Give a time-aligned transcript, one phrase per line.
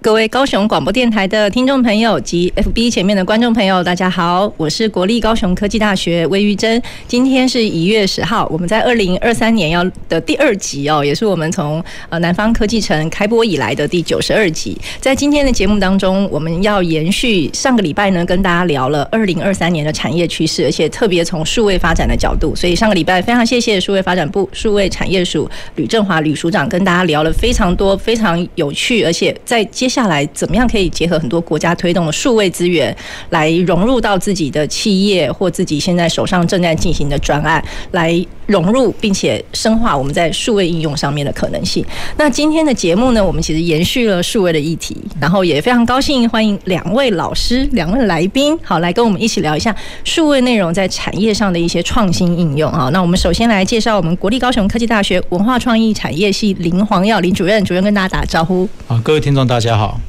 [0.00, 6.80] 各位高雄广播电台的听众朋友及 FB 前面的观众朋友，大家好，我是国立高雄科技大学魏玉珍。
[7.08, 14.78] 今天是一月十号，我们在二零二三年要的第二集哦，也是我们从呃南方科技城开播以来的第九十二集。
[15.00, 22.54] 在今天的节目当中，我们要延续上个礼拜呢，跟大家聊了二零二三年的产业趋势，而且特别从数位发展的角度。
[22.54, 32.94] 所以上个礼拜非常谢谢数位发展部数位产业署吕振华吕署长跟大家聊了非常多非常有趣，而且在接接下来怎么样可以结合很多国家推动的数位资源，
[33.30, 41.84] 来融入到自己的企业或自己现在手上正在进行的专案，来融入并且深化我们在数位应用上面的可能性。
[42.16, 52.88] 那今天的节目呢，我们其实延续了数位的议题，然后也非常高兴欢迎两位老师、两位来宾，好，来跟我们一起聊一下数位内容在产业上的一些创新应用啊。
[52.90, 58.68] 那我们首先来介绍我们国立高雄科技大学文化创意产业系林黄耀林主任，主任跟大家打招呼。
[58.86, 60.00] 好，各位听众大家好。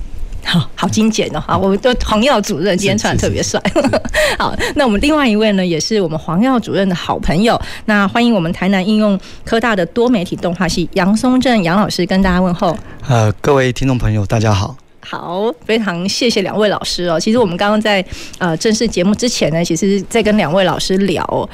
[0.46, 1.40] 好好精简哦！
[1.40, 3.62] 好，我们的黄耀主任今天穿的特别帅。
[4.40, 7.60] 好，那我们另外一位呢，也是我们黄耀主任的好朋友。
[7.86, 12.76] 那欢迎我们台南应用科大的多媒体动画系杨松正杨老师跟大家问候。
[13.08, 14.76] 呃，各位听众朋友，大家好。
[15.02, 17.20] 好，非常谢谢两位老师哦。
[17.20, 18.04] 其实我们刚刚在
[18.38, 21.50] 呃正式节目之前呢，其实在跟两位老师聊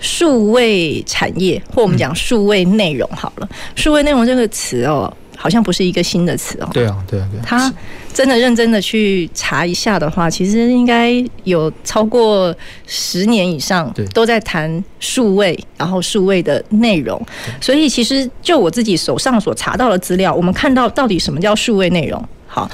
[0.00, 3.48] 数位产业，或我们讲数位内容好了。
[3.76, 5.12] 数位内容这个词哦。
[5.42, 6.68] 好像不是一个新的词哦。
[6.70, 7.42] 对啊，对啊，对啊。
[7.42, 7.72] 他
[8.12, 11.12] 真的认真的去查一下的话，其实应该
[11.44, 12.54] 有超过
[12.86, 17.20] 十年以上，都在谈数位，然后数位的内容。
[17.60, 22.22] 所以其实就我自己手上所查到的资料，我们看到到底什么叫数位内容？
[22.46, 22.70] 好。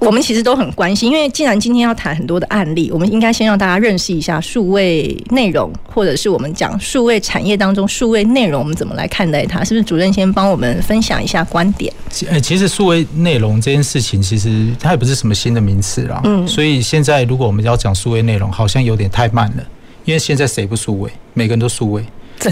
[0.00, 9.62] 我们其实都很关心，因为既然今天要谈很多的案例，我们应该先让大家认识一下数位内容，或者是我们讲数位产业当中数位内容，我们怎么来看待它？
[9.62, 11.92] 是不是主任先帮我们分享一下观点？
[12.28, 16.20] 呃，其实数位内容这件事情，其实它也不是什么新的名词啦。
[16.24, 19.62] 嗯，所以现在如果我们要讲数位内容，好像有点太慢了，
[20.06, 21.10] 因为现在谁不数位？
[21.34, 22.02] 每个人都数位。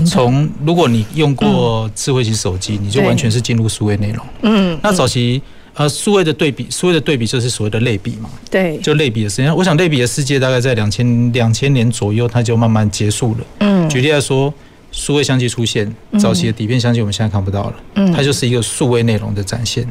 [0.07, 4.27] 从如果你用过智慧型手机，你就完全是进入数位内容。
[4.43, 5.41] 嗯，那早期。
[5.79, 8.29] 呃，数位的对比，数位的对比就是所谓的类比嘛。
[8.51, 9.55] 对，就类比的时间。
[9.55, 13.39] 我想类比的世界大概在两千两千年左右，它就慢慢结束了。
[13.61, 14.53] 嗯，举例来说。
[14.91, 17.75] 数位相机出现，早期的底片相机我们现在看不到了，
[18.15, 19.87] 它就是一个数位内容的展现。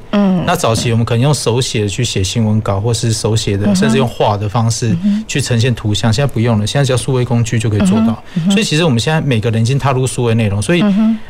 [0.45, 4.95] 那早期我们可能用手写去写新闻稿，或是手写的，甚至用画的方式
[5.27, 8.23] 去呈现图像，现在不用了，现在只要数位工具就可以做到。
[8.49, 10.83] 所以其实我们现在每个人已经踏入数位内容，所以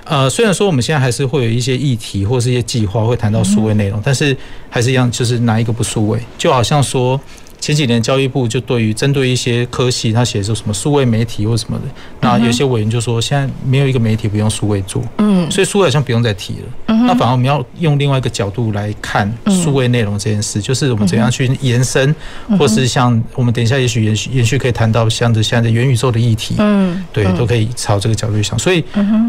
[0.03, 4.35] 呃，虽然说我们现在还是会有一些议题或是一些计划会谈到数位内容，但是
[4.69, 7.19] 还是一样，就是哪一个不数位，就好像说。
[7.59, 11.83] 前几年教育部就对于针对一些科系，他写说什么数位媒体或什么的，
[12.21, 22.15] 那有些委员就说现在没有一个媒体不用数位做，嗯，所以数位好像不用再提了，嗯，那反而我们要用另外一个角度来看数位内容这件事，就是我们怎样去延伸，
[22.57, 28.83] 或是像我们等一下也许延续延续可以谈到像这现在的元宇宙的议题，嗯，对，都可以朝这个角度去想，所以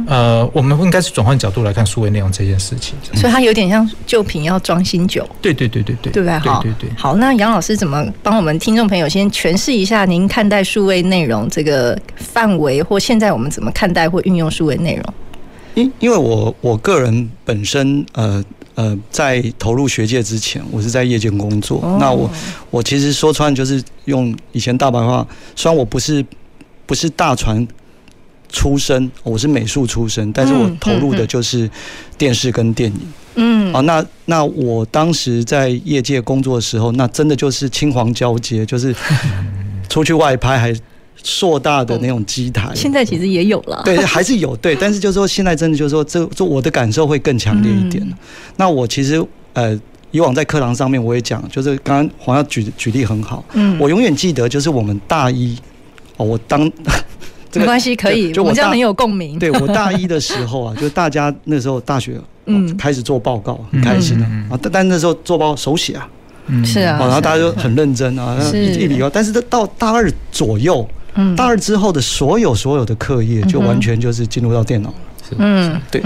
[0.06, 6.38] 呃，我们应该是转换角度来看数位内容这件事情，所以它有点像旧瓶要装新酒，对对对对对，对不对？
[6.38, 8.04] 好，对对对，好，那杨老师怎么？
[8.22, 15.14] 帮我们听众朋友先诠释一下，您看待数位内容这个范围，或现在我们怎么看待或运用数位内容？
[15.74, 21.80] 因因为我我个人本身呃呃，在投入学界之前，我是在业界工作。
[21.82, 22.30] 哦、那我
[22.70, 26.24] 我其实说穿就是用以前大白话，虽然我不是
[26.86, 27.66] 不是大传
[28.48, 31.70] 出身，我是美术出身，但是我投入的就是
[32.16, 32.98] 电视跟电影。
[33.40, 38.94] 嗯，啊，那那我当时在业界工作的时候，那真的就是青黄交接，就是
[39.88, 40.74] 出去外拍还
[41.22, 42.72] 硕大的那种机台。
[42.74, 48.04] 现在其实也有了，对，还是有，对，但是就是说现在真的就是说，这这我的感受会更强烈一点。
[48.56, 49.78] 那我其实呃，
[50.10, 55.56] 以往在课堂上面我也讲，就是刚刚黄耀举举例很好，嗯，我永远记得就是我们大一
[56.16, 56.68] 哦，我当。
[57.54, 59.38] 没关系，可以，就我这样很有共鸣。
[59.38, 64.58] 对，我大一的 时候啊，就大家那时候大学嗯开始做报告，很开心啊。
[64.62, 66.08] 但但那时候做报告手写啊，
[66.64, 69.08] 是啊，然后大家就很认真啊，一一理由。
[69.08, 70.86] 但是到大二左右，
[71.36, 74.96] 大二之后的所有所有的课业就完全就是进入到电脑了。
[75.38, 76.02] 嗯，对。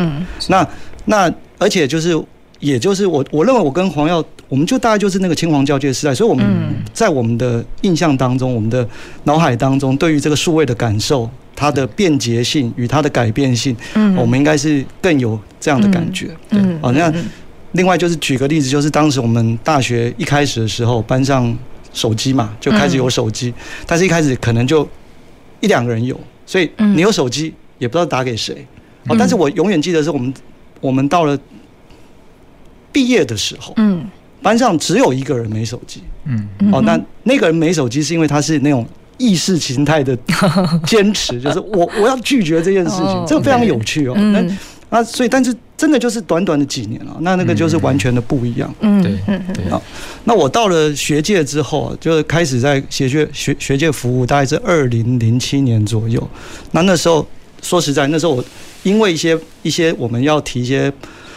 [0.49, 0.67] 那
[1.05, 2.17] 那而且就是
[2.62, 6.47] 也就是我我认为我跟黄耀，我们就大概就是那个青黄交接时代，所以我们
[6.94, 8.88] 在我们的印象当中，我们的
[9.25, 16.31] 脑海当中，对于这个数位的感受，它的便捷性与它的改变性，嗯，我们应该是更有这样的感觉。
[16.50, 17.12] 嗯，好，那
[17.73, 21.53] 另外就是举个例子，就是当时我们大学一开始的时候，班上
[21.93, 23.53] 手机嘛，就开始有手机，
[23.88, 24.88] 但是一开始可能就
[25.58, 26.17] 一两个人有，
[26.47, 28.65] 所以你有手机也不知道打给谁。
[29.08, 30.32] 哦，但是我永远记得是我们
[30.81, 31.37] 我们到了。
[32.93, 34.05] 毕业的时候，嗯，
[34.43, 38.87] 班上只有一个人没手机，嗯，哦，那那个人没手机是因为他是那种
[39.19, 40.17] 意识形态的
[40.87, 44.15] 坚持， 就是我我要拒绝这件事情，这个非常有趣哦。
[44.17, 44.44] 那
[44.91, 49.12] 啊，所以但是真的就是短短的几年了，那那个就是完全的不一样，嗯，对，
[49.55, 49.81] 对啊。
[50.25, 56.29] 那我到了学界之后，就开始在学界学学界服务，大概是二零零七年左右。
[56.73, 57.27] 那那时候
[57.62, 58.44] 说实在，那时候我
[58.83, 60.93] 因为一些一些我们要提一些。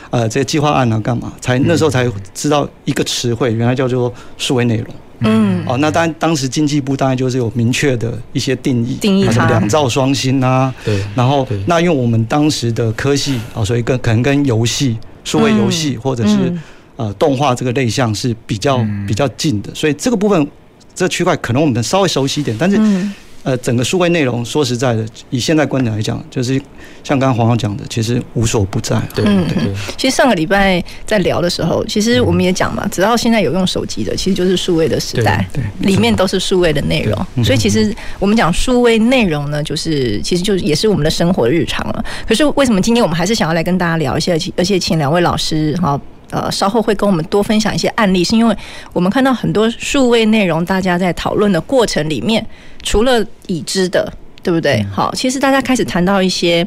[0.09, 1.33] 呃，这个计划案啊，干嘛？
[1.41, 4.87] 才那时候才知道一个词汇，原来叫做数位内容。
[5.19, 10.73] 嗯，哦，那当然当时经济部当然就是有明确的一些定义，定义什么两兆双星啊。
[10.83, 11.03] 对。
[11.15, 16.53] 然后，那因为我们当时的科系啊，所以跟可能跟游戏、数位游戏或者是
[16.97, 20.47] 呃动画这个类项是比较比较近的，所以这个部分
[20.93, 22.77] 这个区块可能我们稍微熟悉一点，但是。
[23.45, 26.59] 呃，整个数位内容，说实在的，以现在观点来讲，就是
[27.03, 28.99] 像刚刚黄浩讲的，其实无所不在。
[29.13, 29.73] 对，对，对。
[29.95, 37.15] 其实上个礼拜在聊的时候，其实我们也讲嘛，只要现在有用手机的，其实就是数位的时代，对，里面都是数位的内容。
[37.43, 42.03] 所以其实我们讲数位内容呢，就是其实就是也是我们的生活日常了。
[42.27, 46.01] 可是为什么今天我们还是想要来跟大家聊一下，而且请两位老师哈。
[46.31, 48.53] 呃，稍后会跟我们多分享一些案例，是因为
[48.91, 52.45] 我们看到很多数位内容，大家在讨论的过程里面，
[52.85, 54.09] 除了已知的，
[54.41, 54.81] 对不对？
[54.93, 56.65] 好，其实大家开始谈到一些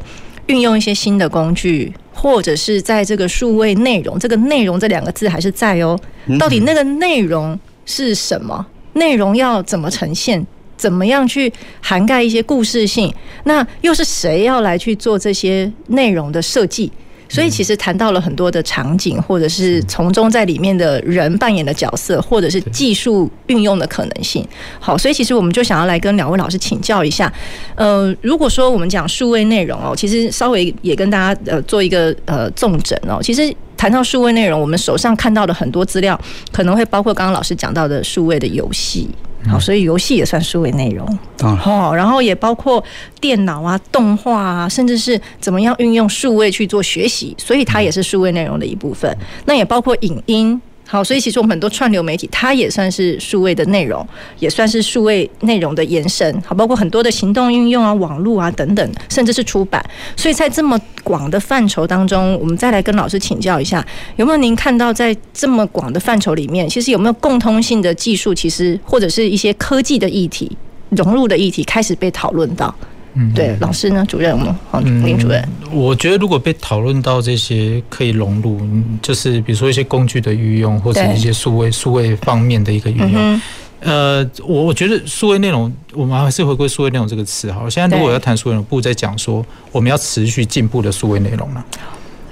[0.49, 5.99] 运用一些新的工具，或者是在这个数位内容，这个内容这两个字还是在哦。
[6.38, 8.67] 到底那个内容是什么？
[8.94, 10.44] 内容要怎么呈现？
[10.76, 13.12] 怎么样去涵盖一些故事性？
[13.44, 16.93] 那又是谁要来去做这些内容的设计？
[17.28, 24.46] 所以其实谈到了很多的场景，或者是从中在里面的人扮演的角色，或者是技术运用的可能性。
[24.80, 27.32] 好，所以其实我们就想要来跟两位老师请教一下。
[27.75, 33.19] 呃，如果说我们讲数位内容哦，其实稍微也跟大家呃做一个呃重整哦。
[33.22, 36.19] 其实谈到数位内容，我们手上看到的很多资料，
[36.50, 39.08] 可能会包括刚刚老师讲到的数位的游戏。
[39.46, 41.06] 好，所以游戏也算数位内容。
[41.43, 42.82] 哦，然后也包括
[43.20, 49.17] 电脑啊、动画啊，甚至是怎么样运用数位去做学习，所以它也是数位内容的一部分。
[49.44, 50.61] 那也包括影音。
[50.90, 54.05] 好，所以其实我们很多串流媒体，它也算是数位的内容，
[54.38, 56.35] 也算是数位内容的延伸。
[56.40, 59.85] 好，包括很多的行动运用啊、网络啊等等，甚至是出版。
[60.17, 63.87] 所以在这么广的范畴当中，我们再来跟老师请教一下，
[64.17, 70.50] 有没有您看到在这么广的范畴里面，其实有没有共通性的技术，其实或者是一些科技的议题
[70.88, 72.75] 融入的议题开始被讨论到？
[73.14, 74.05] 嗯，对，老师呢？
[74.06, 74.58] 主任吗？
[74.70, 75.46] 好，林主任。
[75.70, 78.60] 我觉得如果被讨论到这些可以融入，
[79.02, 83.40] 就是比如说一些工具的运用，或者一些数位数位方面的一个运用。
[83.81, 87.69] 呃，我我觉得数位内容，我们还是回归数位内容这个词好。
[87.70, 91.64] 现在如果要谈数位内容，不在讲说我们要持续进步的数位内容了。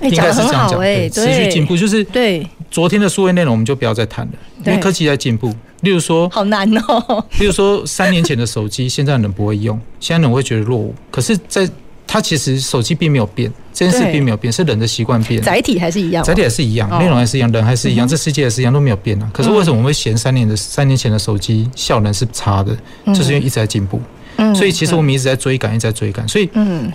[0.02, 2.46] 应该是这样讲，对，持续进步就是对。
[2.70, 4.32] 昨天的数位内容我们就不要再谈了，
[4.64, 5.54] 因为科技在进步。
[5.82, 7.24] 例如说，好难哦。
[7.38, 10.94] 例如说，三年前的手机，现在人不会用，现在人会觉得落伍。
[11.10, 11.68] 可是，在
[12.06, 19.30] 它其实手机并没有变，这件事并没有变，是人的习惯变，载体还是一样，载体还是一样，内容还是一样，人还是一样，这世界还是一样，都没有变啊。
[19.32, 22.76] 可是为什么我们会嫌三年的三年前的手机效能是差的？
[23.14, 24.00] 就是因为一直在进步。
[24.54, 26.26] 所以其实我们一直在追赶，一直在追赶。
[26.26, 26.48] 所以，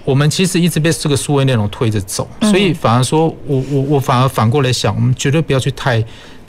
[0.03, 2.27] 我们其实一直被这个数位内容推着走。
[2.41, 6.03] 所以反而说我我我反而反过来想，我们绝对不要去太。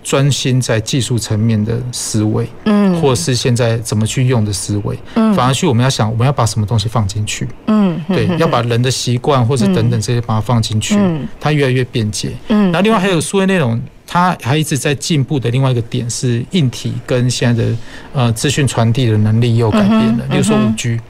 [0.04, 13.80] 专心在技术层面的思维，嗯，或是现在怎么去用的思维，嗯，反而去我们要想，我们要把什么东西放进去，嗯，对，要把人的习惯或者等等这些把它放进去，嗯，它越来越便捷，嗯，然后另外还有数位内容，
[14.12, 17.70] 它还一直在进步的另外一个点是硬体跟现在的
[18.12, 21.00] 呃资讯传递的能力又改变了，比如说五 G，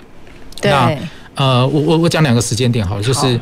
[0.63, 0.97] 那
[1.35, 3.41] 呃我我我讲两个时间点好了，就是。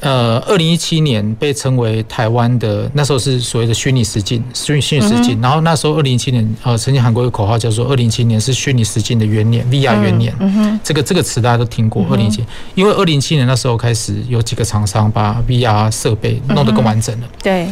[0.00, 5.40] 呃，二零一七年被称为台湾的那时候是所谓的虚拟实境，虚虚拟实境。
[5.40, 10.34] 然后那时候二零一七年，呃，曾经喊过一个口号叫做“二零一七年是虚拟实境的元年 ”，VR 元年。
[10.84, 12.04] 这个这个词大家都听过。
[12.10, 17.28] 二零一七，因为二零一七年那时候开始有几个厂商把 VR 设备弄得更完整了。
[17.42, 17.66] 对。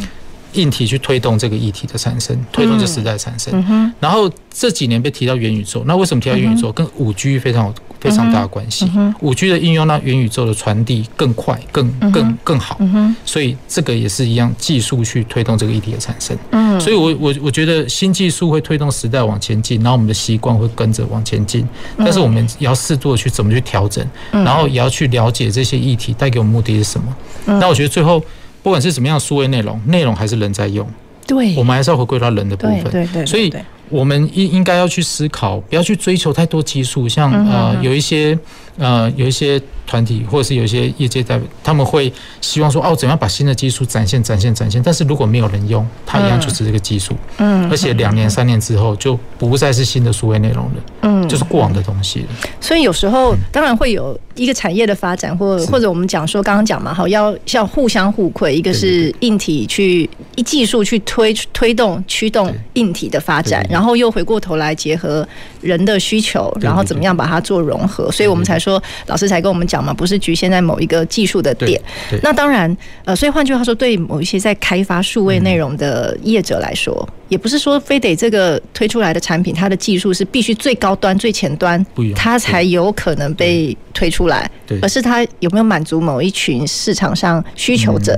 [0.55, 3.93] 硬体去推动这个议题的产生，推动这时代产生。
[4.01, 6.71] 然后这几年被提到元宇宙，那为什么提到元宇宙？
[6.73, 8.91] 跟五 G 非常有非常大的关系。
[9.21, 12.79] 五 G 的应用让元宇宙的传递更快、更更更好，
[13.25, 16.37] 所以这个也是一样技术去推动这个议题的产生。
[16.51, 21.67] 嗯，所以我我我觉得新技术会推动时代往前进，然后我们的习惯会跟着往前进，
[21.99, 27.17] 但是我们要适度的去怎么去调整，然后也要去了解这些议题带给我们目的是什么。
[27.47, 28.23] 那我觉得最后
[28.63, 30.87] 不管是什么样数位内容，内容还是人在用。
[31.27, 32.85] 对，我们还是要回归到人的部分。
[32.91, 33.53] 对对，所以
[33.89, 38.39] 我们应应该要去思考，不要去追求太多技术，像呃有一些
[38.79, 39.61] 呃有一些。
[39.85, 42.11] 团体或者是有一些业界代表，他们会
[42.41, 44.81] 希望说哦，怎样把新的技术展现、展现、展现？
[44.83, 47.15] 但是如果没有人用，它一样就是这个技术。
[47.39, 50.73] 嗯，而且两年、三年之后就不再是新的数位内容了。
[51.03, 52.27] 嗯，就是过往的东西了。
[52.59, 65.29] 所以有时候当然会有一个产业的发展，或或者我们讲说刚刚讲嘛，好要要互相互馈，一个是硬体去一技术去推推动驱动硬体的发展，然后又回过头来结合
[65.61, 68.11] 人的需求，然后怎么样把它做融合？
[68.11, 69.83] 所以我们才说老师才跟我们讲。
[69.83, 71.83] 嘛，不是局限在某一个技术的点。
[72.23, 77.09] 那当然，呃，所以换句话说，对某一些在开发数位内容的业者来说。
[77.29, 81.83] 也不是说非得这个推出来的产品，它的技术是必须最高端、最前端，
[82.15, 84.51] 它才有可能被推出来，
[84.83, 88.15] 而是它有没有满足某一群市场上需求者，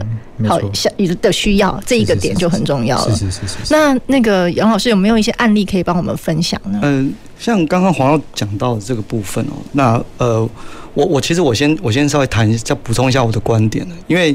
[0.49, 3.15] 好像的需要，这一个点就很重要了。
[3.15, 3.73] 是是是是。
[3.73, 6.81] 那那个杨老师有没有一些案例可以帮我们分享呢？
[6.83, 10.41] 嗯，像刚刚黄耀讲到的这个部分哦，那呃，
[10.95, 14.35] 我我其实我先我先稍微谈一下，补充一下我的观点，因为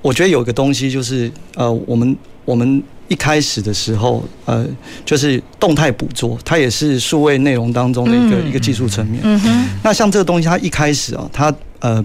[0.00, 2.16] 我觉得有一个东西就是呃，我们
[2.46, 2.82] 我们。
[3.10, 4.64] 一开始的时候，呃，
[5.04, 9.20] 就是动态捕捉，它也是数位内容当中的一个一个技术层面。
[9.24, 9.68] 嗯哼。
[9.82, 12.04] 那像这个东西，它一开始啊，它呃，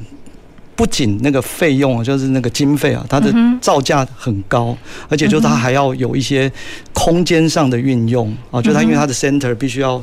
[0.76, 4.76] 不仅那个费用啊，就是那个经费啊，它的造价很高，
[5.08, 6.52] 而且就是它还要有一些
[6.92, 10.02] 空间上的运用啊，就它因为它的 center 必须要。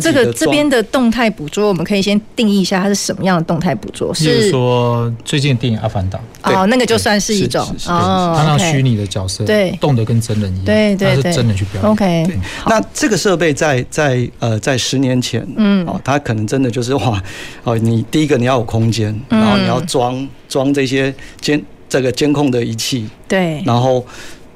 [0.00, 4.12] 这个这边的动态捕捉，我们可以先定义一下它是什么样的动态捕捉。
[4.12, 6.18] 是说最近电影《阿凡达》
[6.52, 9.70] 哦，那个就算是一种哦，它让虚拟的角色对。
[9.80, 11.90] 动得跟真人一样，对对对，是真的去表演。
[11.90, 17.22] OK，那这个设备在在呃在十年前，嗯，哦，它可能真的就是哇，
[17.62, 24.04] 哦，你第一个你要有空间，然后你要装装这些监这个监控的仪器，对，然后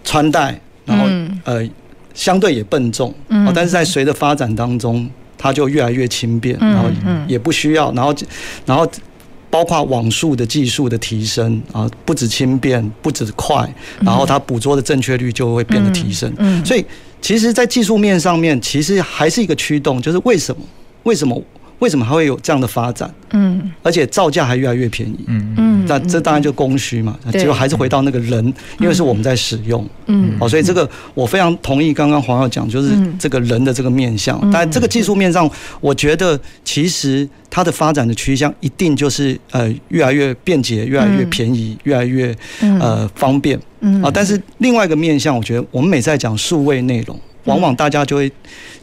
[0.03, 1.07] 穿戴，然后
[1.45, 1.69] 呃。
[2.15, 3.13] 相对也笨重，
[3.55, 6.89] 但是在随着发展当中，它就越来越轻便，然后
[7.27, 8.15] 也不需要，然后
[8.67, 8.87] 然后
[9.51, 13.69] 包括网速的技术的提升啊，不止轻便，不止快，
[14.01, 16.33] 然后它捕捉的正确率就会变得提升。
[16.65, 16.85] 所以，
[17.21, 20.63] 其实，在技术面上面，其实还是一个驱动，就是为什么？
[21.03, 21.43] 为什么？
[21.83, 23.13] 为什么还会有这样的发展？
[23.33, 25.19] 嗯，而且造价还越来越便宜。
[25.27, 25.53] 嗯。
[25.57, 29.85] 嗯，那这当然就供需嘛，结果还是回到那个人，因为是我们在使用。
[30.07, 34.41] 嗯，哦，所以这个我非常同意刚刚黄耀讲，就是这个人的这个面向。
[34.53, 43.59] 但这个技术面上，我觉得其实它的发展的趋向一定就是呃越来越便捷，越来越便宜，越来越呃方便。
[43.81, 44.01] 嗯。
[44.05, 48.31] 啊，但是另外一个面向，我觉得我们每次在讲数位内容，往往大家就会。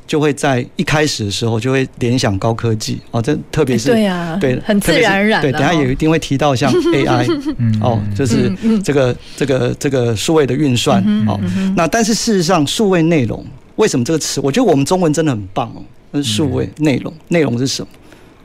[0.10, 5.40] 就会在一开始的时候就会联想高科技哦，这特别是对啊，对，很自然而然。
[5.40, 8.52] 对，等下也一定会提到像 AI，哦，就是
[8.84, 11.40] 这个这个这个数位的运算哦。
[11.76, 14.42] 那但是事实上，数位内容为什么这个词？
[14.42, 15.84] 我觉得我们中文真的很棒哦。
[16.10, 17.88] 那数位内容，内容是什么？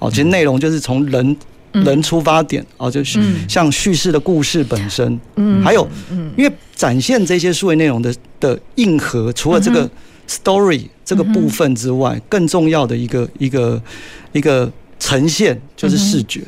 [0.00, 1.34] 哦，其实内容就是从人
[1.72, 3.18] 人出发点哦，就是
[3.48, 5.88] 像叙事的故事本身，嗯，还有，
[6.36, 9.88] 因为展现这些数位内容的的硬核，除了这个。
[10.28, 13.82] Story 这个部分之外，更重要的一个一个
[14.32, 16.40] 一个呈现就是视觉，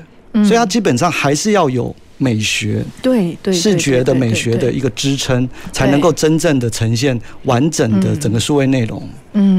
[0.45, 9.03] 所以它基本上还是要有美学，对对，视觉的美学的一个支撑，才能够真正的呈现完整的整个数位内容。
[9.03, 9.11] 嗯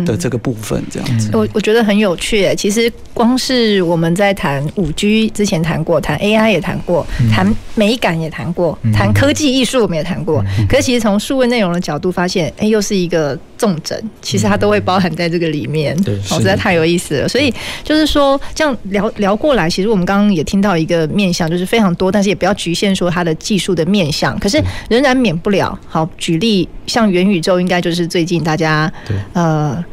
[0.05, 2.53] 的这个部分这样子，我我觉得很有趣。
[2.55, 10.43] 其实光是我们在谈五 G 之前谈过，谈 AI 也谈过，谈美感也谈过，谈科技艺术我们也谈过。
[10.67, 15.95] 可是其实从数位内容的角度发现，哎，又是一个重镇，其实它都会包含在这个里面。
[16.03, 17.27] 对，实在太有意思了。
[17.27, 17.53] 所以
[17.83, 24.37] 就是说，这样聊聊过来，其实我们刚刚也听到一个面向，就是非常多，但是也不要局限说它的技术的面向。
[24.39, 28.91] 可是仍然免不了，好举例，像元宇宙，应该就是最近大家
[29.69, 29.85] 呃。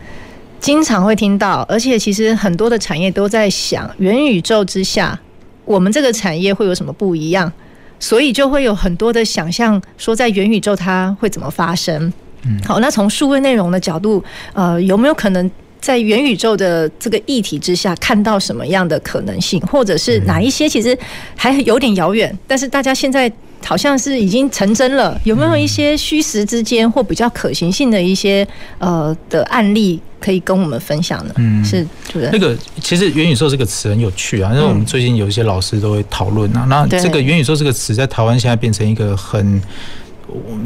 [0.61, 5.21] 经常会听到，而且其实很多的产业都在想，元宇宙之下，
[5.67, 7.53] 我们这个产业会有什么不一样？
[8.01, 12.11] 所以就会有很多的想象，说在元宇宙它会怎么发生？
[12.47, 15.51] 嗯，好，那从数位内容的角度，呃，有没有可能
[15.83, 20.97] 在元宇宙的这个议题之下，看到什么样的可能性，或者是哪一些其实
[21.37, 23.31] 还有点遥远，但是大家现在。
[23.65, 28.47] 好像是已经成真了，有没有一些虚实之间或比较可行性的一些
[28.79, 31.35] 呃的案例可以跟我们分享呢？
[31.37, 32.31] 嗯，是主任。
[32.33, 36.67] 那个其实元宇宙这个词很有趣啊，因为我们最近有一些老师都会讨论啊。
[36.69, 39.61] 那这个元宇宙这个词在台湾现在变成一个很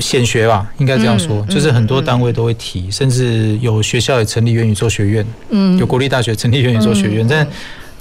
[0.00, 7.46] 显学吧，应该这样说，就是很多单位都会提，甚至有学校也成立元宇宙学院，嗯，有国立大学成立元宇宙学院，但。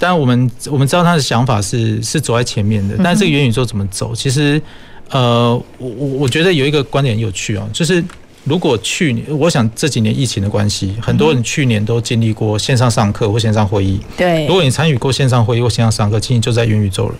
[0.00, 4.14] 当然，我们我们知道他的想法是是走在前面的，但是这个元宇宙怎么走？
[4.14, 4.62] 其实，
[5.10, 8.02] 呃，我我我觉得有一个观点很有趣哦，就是
[8.44, 14.00] 如果去年，我想这几年疫情的关系，很多人去年都经历过线上上课或线上会议。
[14.16, 17.14] 对，如果你参与过线上会议或线上上课，其实就在元宇宙了。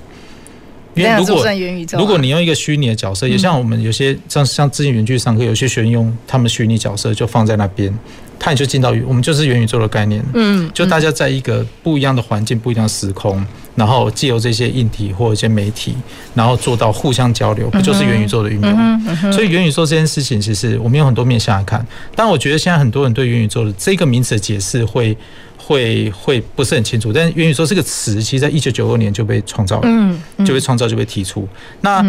[0.94, 1.46] 因为如果
[1.92, 7.96] 如果你用一个虚拟的角色，也像我们有些像像之前远距上课，有些学员用他们虚拟角色就放在那边。
[8.40, 10.24] 他也就进到，我们就是元宇宙的概念。
[10.34, 13.44] 嗯，就大家在一个不一样的环境、不一样的时空，
[13.78, 15.94] 然后借由这些硬体或一些媒体，
[16.34, 19.32] 然后做到互相交流，不就是元宇宙的运用？
[19.32, 21.86] 所以元宇宙这件事情，其实我们有很多面向来看。
[22.16, 25.16] 但我觉得现在很多人对元宇宙的这个名词的解释会
[25.56, 27.12] 会会不是很清楚。
[27.12, 31.48] 但是元宇宙这个词，其实在一九九二年就被创造了，嗯，就被创造就被提出。
[31.80, 32.04] 那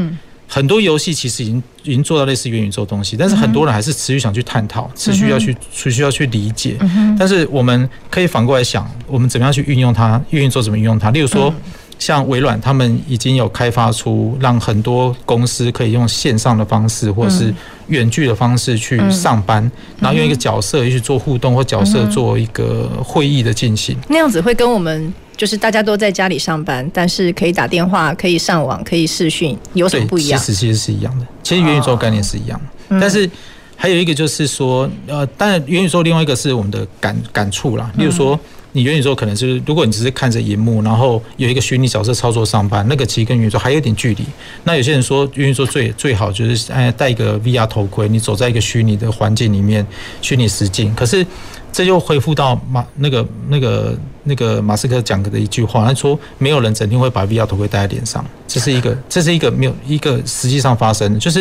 [0.52, 6.76] 很多游戏其实已经已经做到类似元宇宙东西，但是很多人还是持续想去探讨，持续要去持续要去理解。
[7.20, 10.20] 但是我们可以反过来想，我们怎么样去运用它？
[10.32, 11.12] 运用做怎么运用它？
[11.12, 11.54] 例如说，
[12.00, 17.54] 像微软，他们已经有开发出让很多公司可以用线上的方式，或者是
[17.90, 23.96] 远距的方式去上班，然后用一个角色去做互动，或角色做一个会议的进行。
[24.08, 25.14] 那样子会跟我们。
[25.40, 30.38] 就是大家都在家里上班，但是可以打电话、可以上网、可以视讯，有什么不一样？
[30.38, 33.30] 其实其实是一样的，其实元宇宙概念是一样的，但是
[33.78, 38.38] 还有一个就是说，呃，当然元宇宙另外一个是我们的感感触啦，例如说。
[38.80, 44.24] 你元宇宙可能就是，如果你只是看着荧幕，然后有一个虚拟角色操作上班，那个其实跟元宇宙还有点距离。
[44.64, 49.86] 那有些人说元宇宙最最好就是哎戴一个 VR 头盔，你走在一个虚拟的环境里面，
[50.22, 50.96] 虚拟实境。
[50.96, 51.28] 可是
[51.74, 61.40] 这又恢复到马那个那个那个马斯克讲的一句话，他说没有人整天会把 VR 头盔戴在脸上，这是一个这是一个没有一个实际上发生的，就是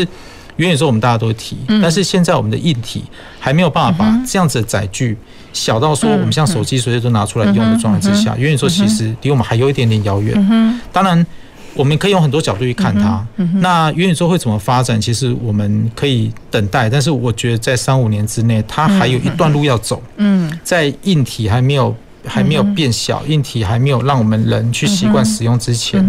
[0.56, 3.04] 元宇宙我们大家都提，但是现在我们的硬体
[3.38, 5.16] 还没有办法把这样子的载具。
[5.52, 10.80] 小到说，我们像手机随时都拿出来用的状态之下，元宇宙其实离我们还有一点点遥远。
[10.92, 11.26] 当然，
[11.74, 13.26] 我们可以用很多角度去看它。
[13.60, 15.00] 那元宇宙会怎么发展？
[15.00, 20.02] 其实我们可以等待，但是我觉得在三五年之内，它还有一段路要走。
[20.16, 21.94] 嗯，在硬体还没有
[22.26, 26.04] 还没有变小，硬体还没有让我们人去习惯使用之前，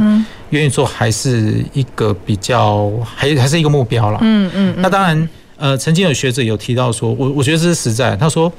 [0.50, 4.20] 元宇宙还是一个比较还还是一个目标了。
[4.22, 4.76] 嗯嗯。
[4.78, 8.16] 那当然，呃，曾经有学者有提到说，我我觉得这是实在。
[8.16, 8.52] 他说。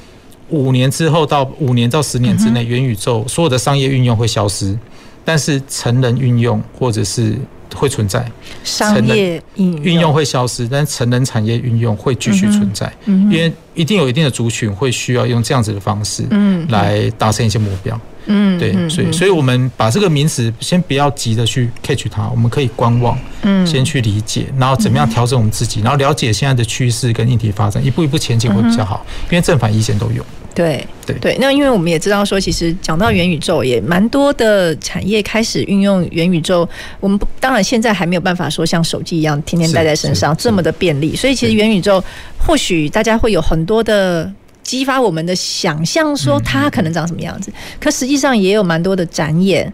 [0.51, 4.77] 五年之后到五年到十年之内，元宇宙所有的商业运用会消失，
[5.25, 7.37] 但是成人运用或者是
[7.75, 8.25] 会存在。
[8.65, 16.25] 商业运用会消失，但是成人产业运用会继续存在，因为一定有一定的族群会需要用这样子的方式，
[16.69, 17.99] 来达成一些目标。
[18.27, 30.23] 嗯，对，所以，所以我们把这个名词先不要急着去 catch 它，我们可以观望，嗯，先去理解，然后怎么样调整我们自己，然后了解现在的趋势跟议题发展，一步一步前进会比较好，因为正反意见都有。
[30.61, 31.18] 对对。
[31.18, 36.68] 对，那因为我们也知道说，其实讲到元宇宙，也蛮多的产业开始运用元宇宙。
[37.01, 42.03] 我们当然现在还没有办法说像手机一样天天带在身上这么的便利，所以其实元宇宙
[42.38, 44.31] 或许大家会有很多的。
[44.62, 49.73] 激发我们的想象，说它可能长什么样子，可实际上也有蛮多的展演，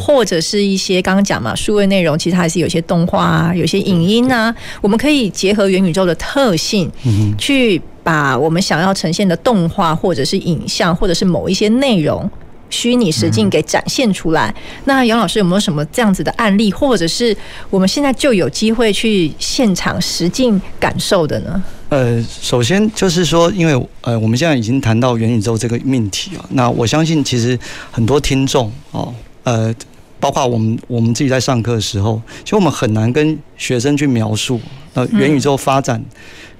[0.00, 6.90] 或者是一些刚刚讲嘛，数位内容，其实还是有些动画啊，有些影音啊，我们可以结合元宇宙的特性，
[7.36, 12.26] 去把我们想要呈现的动画，或者是影像，或者是某一些内容，
[12.70, 14.54] 虚拟实境给展现出来。
[14.86, 17.36] 那杨老师有没有什么这样子的案例，或者是
[17.68, 21.62] 我们现在就有机会去现场实境感受的呢？
[21.90, 27.58] 呃，首先就是说，因为呃，我们现在已经谈到元宇宙这个命题啊，那我相信其实
[27.90, 29.74] 很多听众哦，呃，
[30.18, 34.58] 包括我们我们自己在上课的时候，其实我们很难跟学生去描述
[34.94, 36.02] 呃元宇宙发展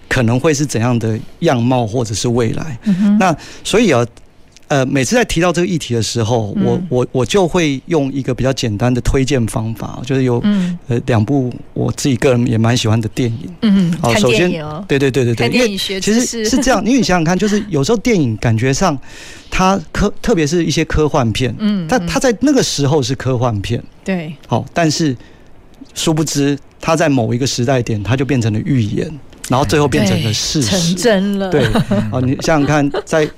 [0.08, 2.78] 可能会是怎样的样貌或者是未来。
[3.18, 4.06] 那所以啊。
[4.70, 10.38] 呃，每次在提到这个议题的时候，我我我就会用一个比较简单的推荐方法，就是有
[10.88, 13.48] 呃两部我自己个人也蛮喜欢的电影。
[13.62, 14.50] 嗯，好，首先，
[14.86, 18.94] 对对对对对，因为其实是这样，因为你想想看，就是有时候电影感觉上
[19.50, 25.16] 它科，特别是一些科幻片，嗯，它它在那个时候是科幻片，对，好，但是
[25.94, 29.10] 殊不知它在某一个时代点，它就变成了预言，
[29.48, 31.50] 然后最后变成了事实，成真了。
[31.50, 31.64] 对，
[32.10, 33.28] 啊，你想想看，在。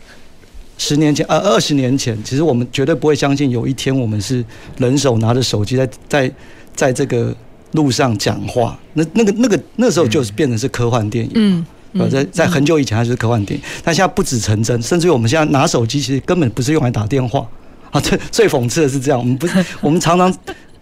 [0.83, 4.43] 十年前，呃，二十年前，其实我们绝对不会相信有一天我们是
[4.79, 6.33] 人手拿着手机在在
[6.75, 7.37] 在这个
[7.73, 11.33] 路上讲话，那那个那个那时候就是变成是科幻电影。
[11.35, 11.67] 嗯。
[11.93, 17.47] 呃，在在很久以前它就是科幻电影，但现在不止成真，甚至于我们现在拿手机其实根本不是用来打电话
[17.91, 18.01] 啊！
[18.01, 20.35] 最最讽刺的是这样，我们不是我们常常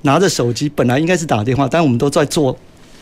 [0.02, 2.56] 拿着手机，本来应该是打电话，但我们都在做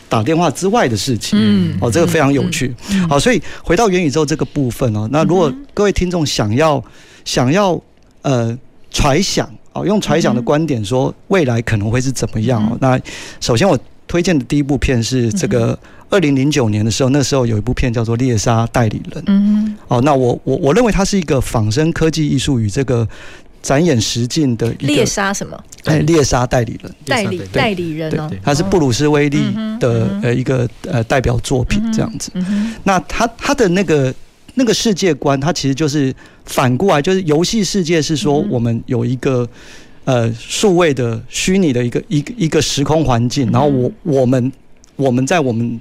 [0.09, 1.37] 打电话之外的事情。
[1.41, 2.73] 嗯，哦，这个非常有趣。
[3.09, 6.83] 好，所以回到元宇宙这个部分哦，那如果各位听众想要
[7.25, 7.79] 想要
[8.21, 8.57] 呃
[8.91, 12.99] 揣想哦，用揣想的观点说未来可能会是怎么样哦，那
[13.39, 15.77] 首先我推荐的第一部片是这个。
[16.09, 19.21] 二零零九年的时候，那时候有一部片叫做《猎杀代理人》。
[19.27, 23.05] 嗯，哦，那我我我认为它是一个仿生科技艺术与这个
[23.61, 25.63] 展演实境的一个猎杀什么？
[25.85, 29.39] 哎，猎杀代理人，代理代理人哦，他是布鲁斯威利
[29.79, 32.31] 的呃一个呃代表作品这样子。
[32.83, 34.13] 那他他的那个
[34.55, 36.13] 那个世界观，它其实就是
[36.45, 39.47] 反过来，就是游戏世界是说我们有一个
[40.05, 44.51] 呃数位的虚拟的一个一个一个时空环境，然后我我们
[44.95, 45.79] 我们在我们。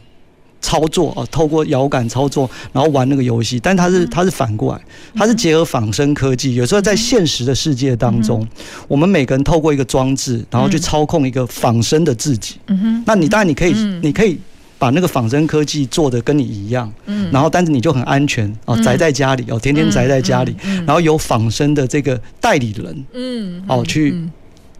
[0.66, 4.83] 操作啊，透过遥感操作，然后玩那个游戏，但它是它是反过来，
[5.14, 6.57] 它是结合仿生科技。
[6.57, 8.44] 有时候在现实的世界当中，
[8.88, 12.57] 我们每个人透过一个装置，然后去操控一个仿生的自己。
[12.66, 14.37] 嗯哼，那你当然你可以，你可以
[14.76, 24.16] 把那个仿生科技做的跟你一样，嗯，然后但是你就很安全哦，宅在家里哦，天天宅在家里，然后有仿生的这个代理人，嗯，哦去。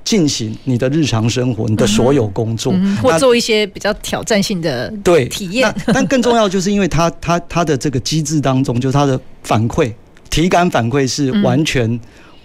[0.07, 5.75] 进行你的日常生活，你的所有工作，或做一些比较挑战性的对体验。
[5.87, 9.92] 但更重要就是因为它它它的这个机制当中，就是它的反馈
[10.31, 12.01] 体感反馈是完全，嗯、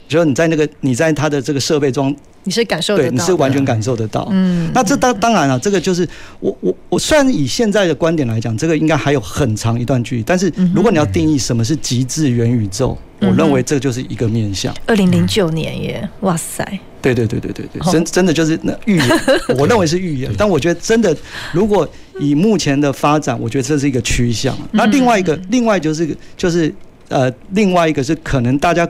[0.07, 4.27] 就是你在那个你在它的这个设备中，你是感受得到，对，你是完全感受得到。
[4.31, 6.07] 嗯，那这当当然了，这个就是
[6.39, 14.73] 我我我虽然以现在的观点来讲，这个应该还有很长一段距离，但是如果你要定义什么是极致元宇宙，我认为这就是一个面向。
[14.87, 16.63] 二零零九年耶，哇塞！
[17.01, 19.07] 对对对对对对，真真的就是那预言，
[19.57, 20.31] 我认为是预言。
[20.37, 21.15] 但我觉得真的，
[21.51, 21.87] 如果
[22.19, 24.55] 以目前的发展，我觉得这是一个趋向。
[24.71, 26.71] 那另外一个，另外就是就是
[27.09, 28.87] 呃，另外一个是可能大家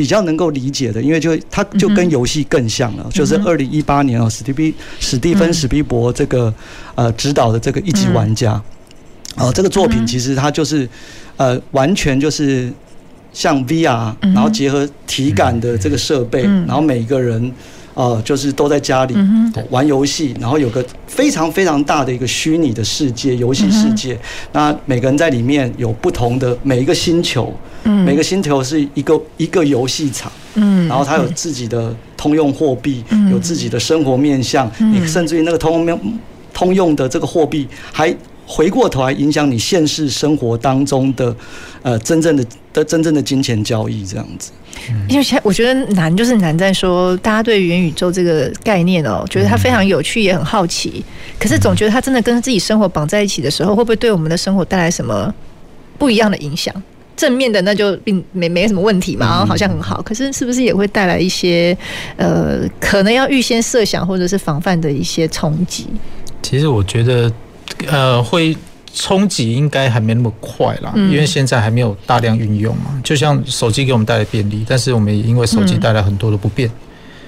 [0.00, 6.50] 比较能够理解的，因为就它就跟游戏更像了，就是二零一八年哦，史蒂比史蒂芬史蒂博这个
[6.94, 8.52] 呃指导的这个一级玩家，
[9.36, 10.88] 哦，这个作品其实它就是
[11.36, 12.72] 呃完全就是。
[13.32, 17.40] 像 VR，然后结合体感的这个设备，然后每一个人，
[18.00, 19.14] 呃，就是都在家里
[19.68, 24.18] 玩游戏，然后有个非常非常大的一个虚拟的世界，游戏世界。
[24.52, 30.32] 那每个人在里面有不同的每一个星球，每个星球是一个一个游戏场，
[30.88, 36.00] 然后它有自己的通用货币，有自己的生活面向，你甚至于那个通用
[36.54, 38.16] 通用的这个货币还。
[38.52, 41.32] 回过头来影响你现实生活当中的，
[41.82, 44.50] 呃，真正的的真正的金钱交易这样子。
[45.08, 51.04] 因为现在我觉得难，就是难在说，大家对元宇宙这个概念哦，觉得它非常有趣，也很好奇。
[51.38, 55.32] 可是总觉得它真的跟自己生活绑在一起的时候，会不会对我们的生活带来什么
[55.96, 56.74] 不一样的影响？
[57.16, 60.02] 正面的那就并没没什么问题嘛，然后好像很好。
[60.02, 61.76] 可是是不是也会带来一些
[62.16, 65.86] 呃，可能要预先设想或者是防范的一些冲击？
[66.42, 67.32] 其实我觉得。
[67.88, 68.56] 呃，会
[68.92, 73.00] 冲击应该还没那么快啦，因为现在还没有大量运用嘛。
[73.04, 76.70] 就像手机给我们带来便利，但是我们也因为手机带来很多的不便。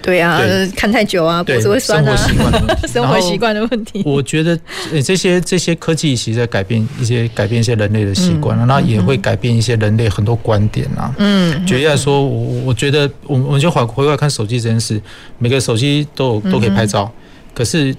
[0.03, 0.41] 对啊，
[0.75, 2.17] 看太久啊，脖子会酸啊。
[2.17, 2.87] 生活习惯的问题。
[2.93, 4.03] 生活习惯的问题。
[4.05, 4.59] 我觉得
[5.05, 11.15] 这些这些科技其实在改变一些改变一些人类的习惯了，那也会改变一些人类很多观点啊。
[11.19, 11.65] 嗯。
[11.65, 15.01] 举例来说，我我觉得我我们就回回过来看手机这件事，
[15.39, 17.09] 每个手机都有都可以拍照，
[17.55, 17.95] 可是。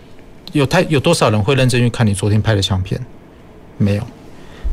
[0.54, 3.00] 有太有多少人会认真去看你昨天拍的相片？
[3.78, 4.04] 没有。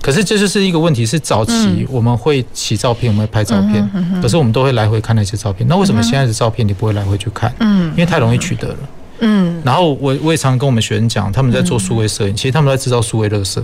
[0.01, 3.91] 可是这就是一个问题，是早期我们会洗照片，我们会拍照片，
[4.23, 5.69] 可是我们都会来回看那些照片。
[5.69, 7.53] 那为什么现在的照片你不会来回去看？
[7.59, 8.79] 嗯，因为太容易取得了。
[9.19, 9.61] 嗯。
[9.63, 13.63] 然后我我也常跟我们学生讲，他们在做数位摄影，其实他们在制造数位垃圾。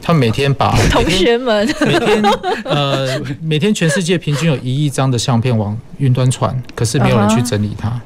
[0.00, 2.22] 他们每天把 同学们每天
[2.64, 8.00] 呃每天全世界平均有一亿张的相片往云端传，可是没有人去整理它。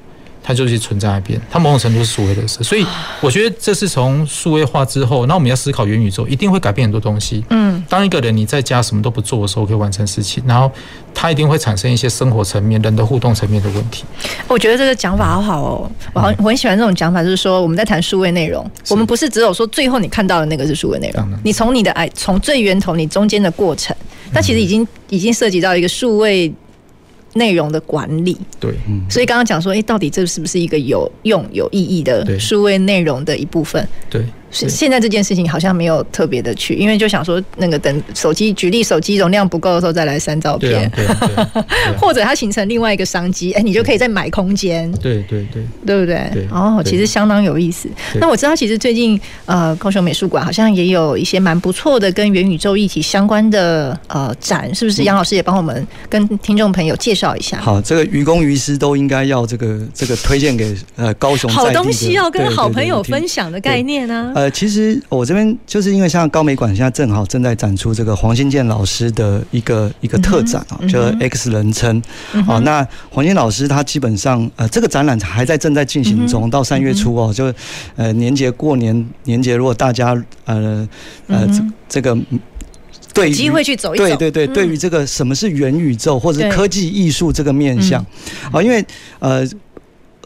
[0.50, 2.84] 它就是存在那边，它某种程度是数位的事，所以
[3.20, 7.44] 我觉得这是从数位化之后，那我们要思考元宇宙，一定会改变很多东西。
[7.50, 10.68] 嗯，当一个人你在家什么都不做的时候，可以完成事情，然后
[11.14, 14.02] 它一定会产生一些生活层面、人的互动层面的问题。
[14.48, 23.94] 我觉得这个讲法好好哦，我很我很喜欢这种讲法，就是说我们在谈数位内容，我们不是只有说最后你看到的那个是数位内容，你从你的哎从最源头你中间的过程，
[24.32, 26.52] 那其实已经已经涉及到一个数位。
[27.34, 28.74] 内容的管理，对，
[29.08, 33.86] 所以刚刚讲说，哎，到底这是不是一个有用、有意义的数位内容的一部分？
[34.08, 41.66] 对，是现在这件事情好像没有特别的去，因为就想说那个等手机举例手机容量不够的时候再来删照片，对啊对啊对啊、
[42.00, 46.30] 或者它形成另外一个商机，哎，你就可以再买空间，对对对，对不对？
[46.32, 47.88] 对哦，其实相当有意思。
[48.20, 55.04] 那我知道，其实最近呃，高雄美术馆好像也有一些蛮不错的跟元宇宙议题相关的呃展，是不是？
[55.04, 57.58] 杨老师也帮我们跟听众朋友介绍一下。
[57.60, 64.39] 好，这个于公于私都应该要这个这个推荐给呃高雄好东西要跟好朋友分享的概念呢、啊。
[64.40, 72.02] 呃，其实我这边就是因为像高美馆现在正好正在展出这个黄新建老师的一个一个特展啊，叫 X 人称。
[72.48, 77.52] 啊，那黄新老师他基本上呃这个展览还在正在进行中，到三月初哦，就
[77.96, 80.88] 呃年节过年年节，如果大家呃
[81.26, 82.16] 呃这这个
[83.12, 88.02] 对机会去走一走，对对对，对于这个什么是元宇宙或者是科技艺术这个面向
[88.50, 88.82] 啊，因为
[89.18, 89.46] 呃。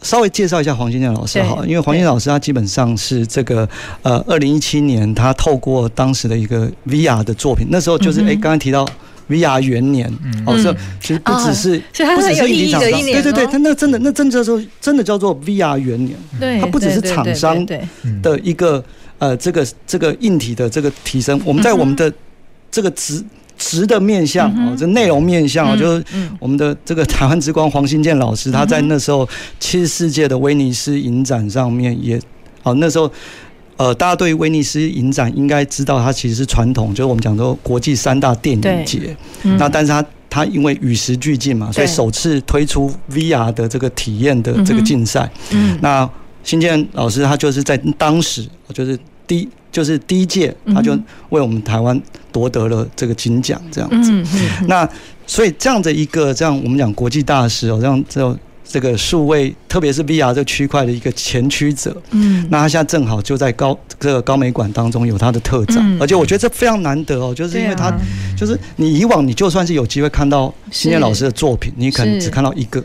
[0.01, 3.67] 稍微介绍一下黄金亮老师哈，因为黄新建老师他基本上是这个
[4.03, 8.87] 呃，二零一七年他透过当时的一个 VR 的作品，那时候就是哎，刚刚提到
[9.29, 10.07] VR 元年，
[10.45, 11.81] 哦，这其实不只是
[12.15, 17.65] 不只是影厂商，对对对，他那真的那真的叫做真的叫做 VR 元年，对，它不只是厂商
[18.21, 18.83] 的一个
[19.17, 22.11] 呃这个这个硬体的这个提升，我们在我们的
[22.69, 23.23] 这个职。
[23.57, 26.03] 值的面向哦，这内容面向哦，就是
[26.39, 29.27] 我们的这个台湾之光黄新建老师，他在那时候
[29.59, 32.19] 七十四届的威尼斯影展上面也，
[32.63, 33.11] 哦，那时候
[33.77, 39.15] 呃，大家对威尼斯影展应该知道，它其实是传统，就是我们讲说国际三大电影节。
[39.57, 45.29] 那但是它它因为与时俱进嘛，所以首次推出 VR 的这个体验的这个竞赛。
[45.81, 46.09] 那
[46.43, 49.49] 新建老师他就是在当时就是第一。
[49.75, 50.97] 就是第一届，他就
[51.31, 54.23] 为我们台湾夺得了这个金奖，这样子。
[54.69, 54.89] 那
[55.27, 62.01] 所以这样的一个这样我们讲国际大师哦，这样这这个数位，特别是 VR 这个区块的一个前驱者。
[62.11, 62.47] 嗯。
[62.49, 67.93] 那他现在正好就在高这个高美馆当中有他的特展，而且我觉得这非常难得哦，就是因为他
[68.37, 72.81] 就是你以往你就算是有机会看到新建老师的作品，你可能只看到一个。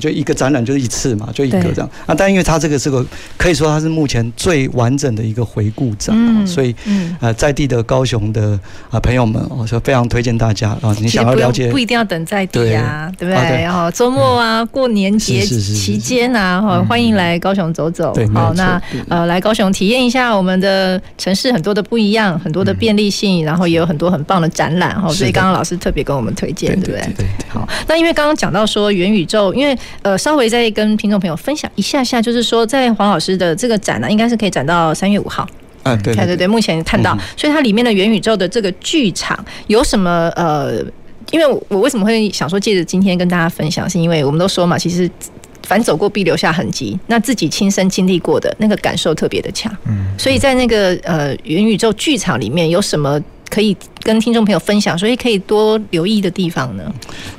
[0.00, 2.14] 就一个展览就是一次嘛，就一个这样啊。
[2.14, 3.04] 但因为它这个是个
[3.36, 6.74] 可以说它是目前最完整的一个回顾展，所以
[7.20, 8.58] 呃在地的高雄的
[8.90, 10.96] 啊朋友们，我说非常推荐大家啊。
[11.00, 13.62] 你想要了解，不一定要等在地啊，对不对？
[13.62, 18.14] 然后周末啊，过年节期间啊，哈，欢迎来高雄走走。
[18.32, 25.08] 好，那呃来高雄体验一下我们的城市很多的不一样，很多的便利性，然后也有很多很棒的展览哈。
[25.12, 27.26] 所以刚刚老师特别跟我们推荐，对不对？
[27.48, 35.46] 好，那因为刚刚讲到说元宇宙，因为呃，稍微再跟听众朋友分享一下下，就是说，在黄老师的这个展呢，应该是可以展到三月五号。
[35.82, 40.30] 嗯，对对对，目前看到，所以它里面的元宇宙的这个剧场有什么？
[40.36, 40.84] 呃，
[41.30, 45.10] 因为我为什么会想说借着今天跟大家分享，是因为我们都说嘛，其实
[45.66, 49.74] 凡走过必留下痕迹，那自己亲身经历过的那个感受特别的强。
[49.86, 56.92] 嗯，所以在那个呃元宇宙剧场里面有什么可以跟听众朋友分享，所以可以多留意的地方呢？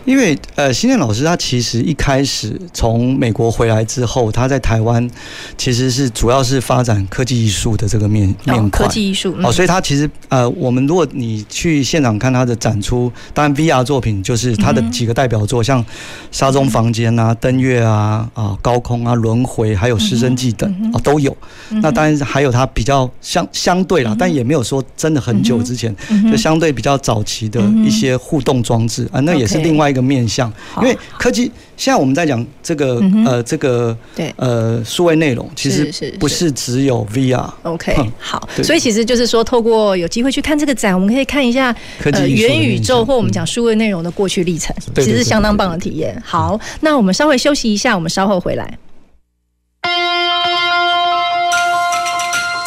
[0.06, 5.10] 因为呃，新建老师他其实一开始从美国回来之后，他在台湾
[5.58, 8.86] 其实是主要是发展科技艺术的这个面面块。
[8.86, 15.84] 科技艺术哦，所以他其实呃，我们如果你去现场看他的展出，当然 VR 作品就是他的几个代表作，像
[16.32, 21.36] 《沙中房间》啊、《登月》啊、啊《高空》啊、《轮回》还有《师生记》等啊都有。
[21.70, 25.96] 那当然还有他比较相相对啦，但也没有说真的很久之前。
[26.30, 30.52] 就相对比较早期的一些互动装置啊，那也是另外一个面向。
[30.78, 34.34] 因为科技现在我们在讲这个呃这个对。
[34.38, 37.50] 呃数位内容，其实不是只有 VR。
[37.64, 46.22] OK，好，所以其实就是说，透过有机会去看这个展，我们可以看一下呃元宇宙或我们讲数位内容的过去历程，其实是相当棒的体验。
[46.26, 48.78] 好，那我们稍微休息一下，我们稍后回来。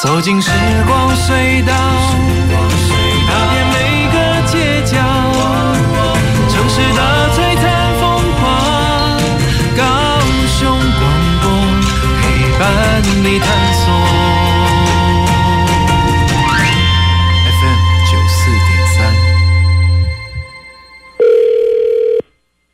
[0.03, 0.51] 走进时
[0.87, 2.04] 光隧道。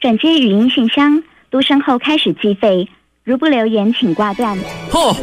[0.01, 2.89] 转接语音信箱，嘟声后开始计费。
[3.23, 4.59] 如不留言，请挂断。
[4.91, 5.15] 嚯！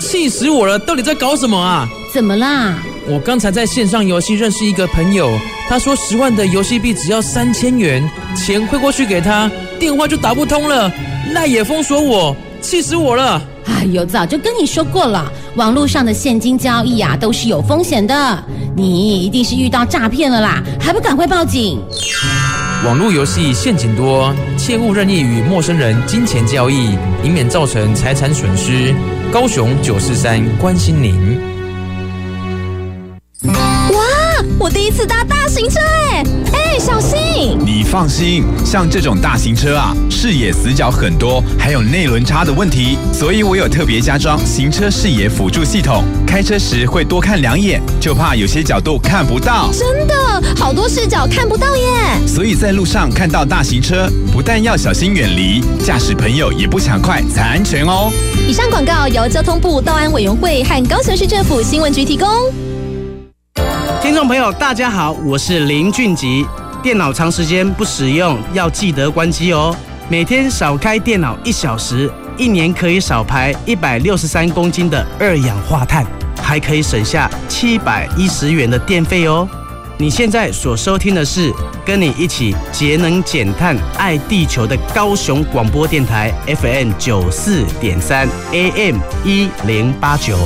[0.00, 0.78] 气死我了！
[0.78, 1.88] 到底在搞什么啊？
[2.14, 2.78] 怎么啦？
[3.08, 5.28] 我刚才在线上游戏认识一个朋友，
[5.68, 10.88] 他说十万的游戏币只要三千元，钱汇过去给他，电话就打不通了，
[11.32, 13.42] 那也封锁我，气死我了！
[13.66, 18.44] 哎呦，早就跟你说过了，网络上的现金交易啊，都是有风险的。
[18.76, 21.82] 你一定是遇到诈骗了啦，还不赶快报警？
[22.84, 28.92] 网络游戏陷阱多，切勿任意与陌生人金钱交易，以免造成财产损失。
[29.32, 31.51] 高雄九四三关心您。
[34.62, 35.80] 我第一次搭大型车，
[36.12, 36.22] 哎
[36.52, 37.58] 哎，小心！
[37.66, 49.68] 你放心，像这种大型车啊，视野死角很多，还有内轮差的问题，所以我有特别加装行车视野辅助系统，开车时会多看两眼，就怕有些角度看不到。
[49.72, 50.14] 真的，
[50.56, 52.24] 好多视角看不到耶！
[52.24, 58.12] 所以在路上看到大型车，不但要小心远离，驾驶朋友也不抢快才安全哦。
[58.46, 62.28] 以上广告由交通部道安委员会和高雄市政府新闻局提供。
[64.02, 66.44] 听众朋友，大家好，我是林俊吉。
[66.82, 69.72] 电脑长时间不使用，要记得关机哦。
[70.08, 76.04] 每天少开电脑一小时，一年可以少排一百六十三公斤的二氧化碳，
[76.42, 79.48] 还可以省下七百一十元的电费哦。
[79.98, 81.52] 你现在所收听的是
[81.86, 90.36] 跟你一起节能减碳、爱地球的高雄广播电台 FM 九四点三 AM 一零八九。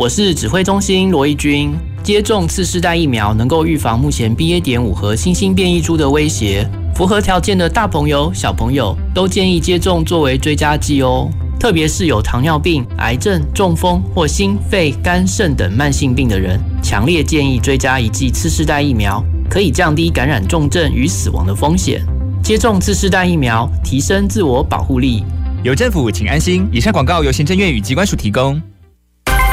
[0.00, 1.76] 我是指挥中心罗一军。
[2.02, 4.58] 接种次世代疫苗能够预防目前 BA.
[4.58, 6.66] 点五和新兴变异株的威胁。
[6.94, 11.28] 符合条件的大朋友、小朋友都建议接种作为追加剂哦。
[11.58, 22.00] 特别是有糖尿病、癌症、中风或心肺肝肾等慢性病的人，强烈建议追加一剂次世代疫苗，可以降低感染重症与死亡的风险。
[22.42, 25.22] 接种次世代疫苗，提升自我保护力。
[25.62, 26.66] 有政府，请安心。
[26.72, 28.58] 以上广告由行政院与机关署提供。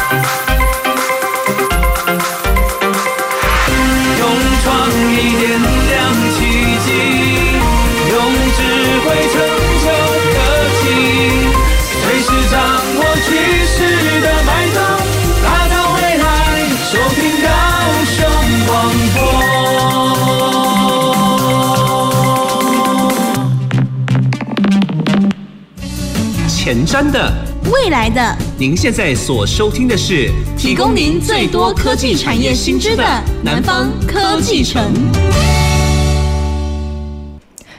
[0.09, 0.15] 用
[4.63, 5.95] 创意点亮
[6.31, 6.37] 奇
[6.85, 6.87] 迹
[8.09, 8.15] 用
[8.55, 8.59] 智
[9.03, 9.35] 慧成
[9.83, 9.85] 就
[10.31, 10.35] 科
[10.79, 10.83] 技
[11.91, 12.55] 随时掌
[12.95, 13.27] 握趋
[13.65, 13.75] 势
[14.21, 14.77] 的脉动
[15.43, 16.23] 打造未来
[16.89, 17.45] 收听高
[18.05, 18.15] 雄
[18.65, 18.71] 广
[19.13, 19.15] 播
[26.47, 26.55] 前
[26.87, 27.15] 瞻的
[27.73, 33.03] 未来的您现在所收听的是提供您最多科技产业新知的
[33.43, 34.91] 南方科技城。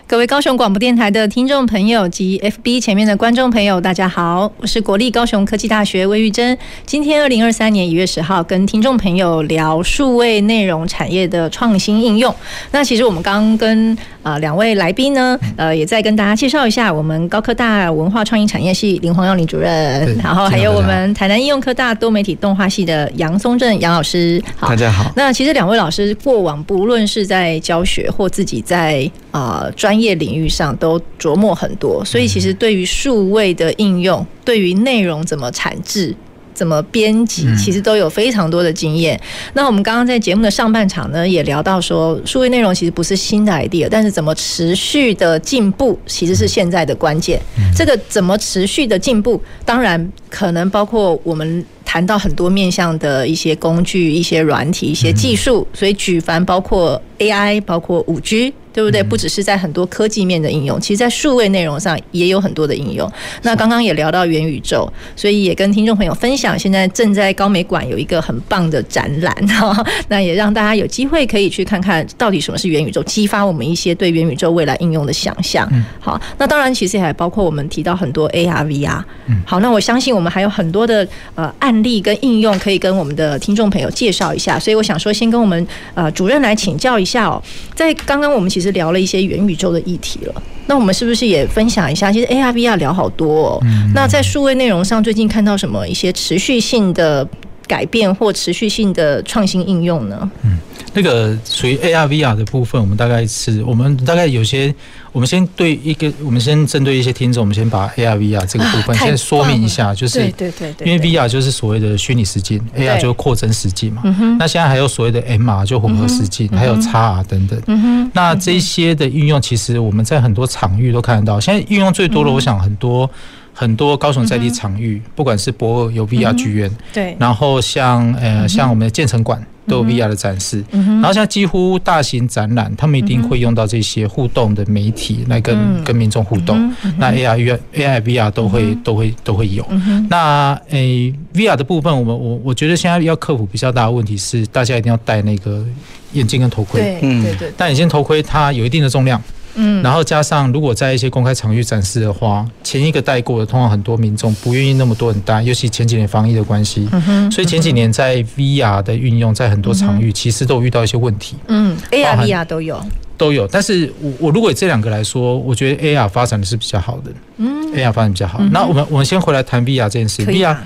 [0.07, 6.57] 各位高雄广播电台的听众朋友及 FB 前面的观众朋友，大家好，我是国立高雄科技大学魏玉珍。
[6.87, 12.35] 今天二零二三年一月十号，跟听众朋友聊数位内容产业的创新应用。
[12.71, 24.43] 那其实我们刚跟啊两位来宾呢，呃，也再跟大家介绍一下我们高科大文化创意产业系林煌耀林主任，然后还有我们台南应用科大多媒体动画系的杨松正杨老师。
[24.57, 25.11] 好，大家好。
[25.17, 36.15] 那其实两位老师过往不论是在教学或自己在啊专业领域上都琢磨很多，所以其实对于数位的应用，对于内容怎么产制、
[36.59, 39.19] 怎么编辑，其实都有非常多的经验。
[39.53, 47.41] 那我们刚刚在节目的上半场呢，也聊到说，数位内容其实不是新的 idea，但是怎么持续的进步，其实是现在的关键。
[47.77, 58.53] 这个怎么持续的进步，当然可能包括我们谈到很多面向的一些工具、一些软体、一些技术，所以举凡包括 AI，包括五 G。
[58.71, 59.03] 对不对？
[59.03, 63.11] 不只是在很多科技面的应用，其实在数位内容上也有很多的应用。
[63.43, 69.85] 那刚刚也聊到元宇宙，所以也跟听众朋友分享，现在正在高美馆有一个很棒的展览 哈。
[70.07, 75.69] 那也让大家有机会可以去看看到底什么是元宇宙，激发我们一些对元宇宙未来应用的想象。
[75.99, 79.03] 好，那当然其实还包括我们提到很多 AR、VR。
[79.45, 84.59] 好，那我相信我们还有很多的呃案例跟应用可以跟我们的听众朋友介绍一下。
[84.59, 87.43] 所以我想说，先跟我们呃主任来请教一下哦，
[87.75, 88.69] 在刚刚我们其实。
[88.69, 92.13] 聊了一些元宇宙的议题了，那我们是不是也分享一下？
[92.13, 93.63] 其实 AR、VR 聊好多哦。
[93.95, 97.27] 那在数位内容上，最近看到什么一些持续性的
[97.67, 100.31] 改变或持续性的创新应用呢？
[100.45, 100.59] 嗯，
[100.93, 104.73] 那个属于 AR、VR 的部分，我们大概是我们大概有些。
[105.19, 114.03] 我们先对一个，我们先针对一些听众，我们先把 AR、VR 这个部分先说明一下，就是对对对，因为 VR 就是所谓的虚拟实境，AR 就是扩增实境嘛。
[114.39, 118.11] 那现在还有所谓的 MR 就混合实境，还有 XR 等等。
[118.15, 121.41] 那这些的应用，其实我们在很多场域都看得到。
[121.41, 123.11] 现在应用最多的，我想很多
[123.53, 129.45] 很多高雄在地场域，不管是博尔有 VR 剧院，对，然后像呃像我们的建成馆。
[129.69, 136.73] 都有 VR 的展示，然后现在几乎大型展览，他们一定会用到这些互动的媒体来跟跟民众互动。
[136.97, 139.67] 那 AR、AR、VR 都会都会都会有。
[140.09, 145.65] 那诶，VR 的部分，我们我我觉得现在要克服比较大的问题是，大家一定要戴那个
[146.13, 146.81] 眼镜跟头盔。
[146.81, 147.53] 对对对。
[147.57, 149.23] 戴眼镜头盔它有一定的重量。
[149.55, 161.37] 嗯，然后加上，如果在一些公开场域展示的话，前一个带过的，通常很多民众不愿意那么多人戴，尤其前几年防疫的关系，嗯，所以前几年在 VR 的运用，在很多场域其实都有遇到一些问题。
[161.49, 162.81] 嗯，AR、VR 都有，
[163.17, 163.47] 都有。
[163.49, 168.41] 但是我我如果以这两个来说，我觉得 AR 发展的是比较好的，嗯，AR 发展比较好。
[168.53, 170.57] 那我们我们先回来谈 VR 这件事，VR，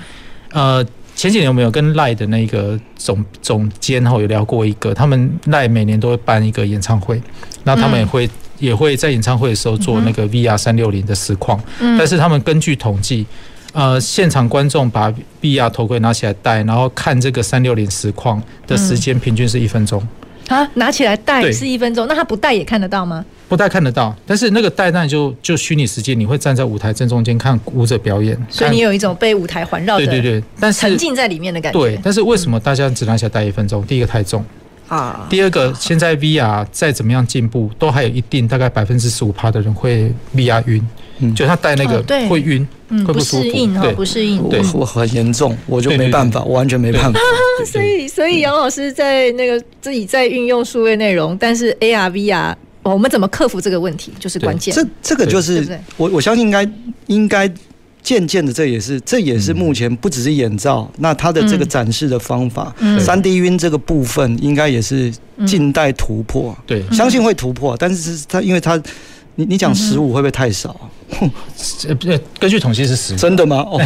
[0.51, 0.85] 呃。
[1.15, 7.21] 前几年我们有跟赖的那个总总监后有聊过一个，他们赖每年都会办一个演唱会，
[7.63, 8.29] 那他们也会、嗯、
[8.59, 13.25] 也会在演唱会的时候做那个 VR 三六零的实况，嗯、但是他们根据统计，
[13.73, 20.01] 呃，现场观众把 VR 头盔拿起来戴，然后看这个三六零实况的时间平均是一分钟。
[20.49, 23.23] 啊，拿起来戴是一分钟，那他不戴也看得到吗？
[23.47, 31.79] 不戴看得到，但是那个戴那就就虚拟世界，你会站在舞台正中间看舞者表演，所以你有一种被舞台环绕的，对对对，但是沉浸在里面的感觉。
[31.79, 33.81] 对，但是为什么大家只拿起来戴一分钟？
[33.85, 34.43] 第一个太重
[34.87, 40.85] 啊，第二个现在 VR 再怎么样进步，都还有一定大概百分之十五趴的人会 VR 晕。
[41.35, 42.67] 就他戴那个会晕，
[43.05, 44.43] 会不适应哈，不适应。
[44.43, 47.19] 我我很严重，我就没办法，我完全没办法。
[47.65, 54.73] 所以所以杨老师在那个自己在运用数位内容，但是 AR VR，我们怎么克服这个问题，就是关键。
[54.75, 56.69] 这这个就是我我相信应该
[57.05, 57.49] 应该
[58.03, 65.11] 渐渐的，这也是这也是目前不只是眼罩，那它的这个展示的方法，三 D 晕这个部分应该也是
[65.47, 66.55] 近代突破。
[66.67, 68.79] 对，相信会突破，但是它因为它。
[69.35, 70.79] 你你讲十五会不会太少？
[71.87, 73.17] 呃，根据统计是十五。
[73.17, 73.61] 真的吗？
[73.65, 73.81] 哦，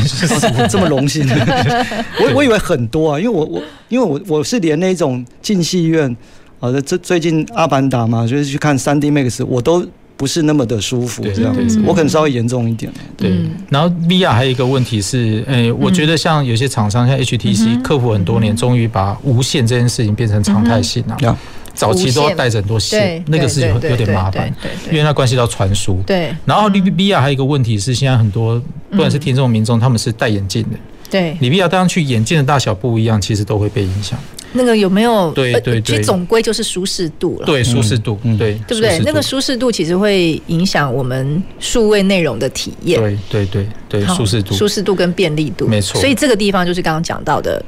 [0.70, 1.26] 这么荣幸。
[2.20, 6.13] 我我以为很多啊，因为我我因为我我是连那种进戏院
[6.59, 9.88] 啊，这最近阿凡达嘛，就是去看三 D Max，我都
[10.18, 11.80] 不是那么的舒服这样子。
[11.86, 12.91] 我可能稍微严重一点。
[13.15, 13.32] 对。
[13.70, 21.38] 然后 VR 还有一个问题是，诶，我觉得像有些厂商像 HTC 克服很多年，终于把无线这件事情变成常态性了。
[21.74, 24.51] 早期都要带着很多线，那个事情有点麻烦，
[24.89, 26.01] 因为它关系到传输。
[26.07, 28.59] 对，然后 VR 还有一个问题是，现在很多
[28.89, 30.70] 不管是听众民众，他们是戴眼镜的。
[31.07, 34.18] 对，你 VR 戴上去，眼镜的大小不一样，其实都会被影响。
[34.58, 35.32] 那个有没有？
[35.32, 37.45] 对对对，其实总归就是舒适度了。
[37.45, 38.99] 对，舒适度，嗯对对不对？
[39.05, 42.99] 那个舒适度其实会影响我们数位内容的体验。
[42.99, 46.01] 对对对对，舒适度、舒适度跟便利度，没错。
[46.01, 47.64] 所以这个地方就是刚刚讲到的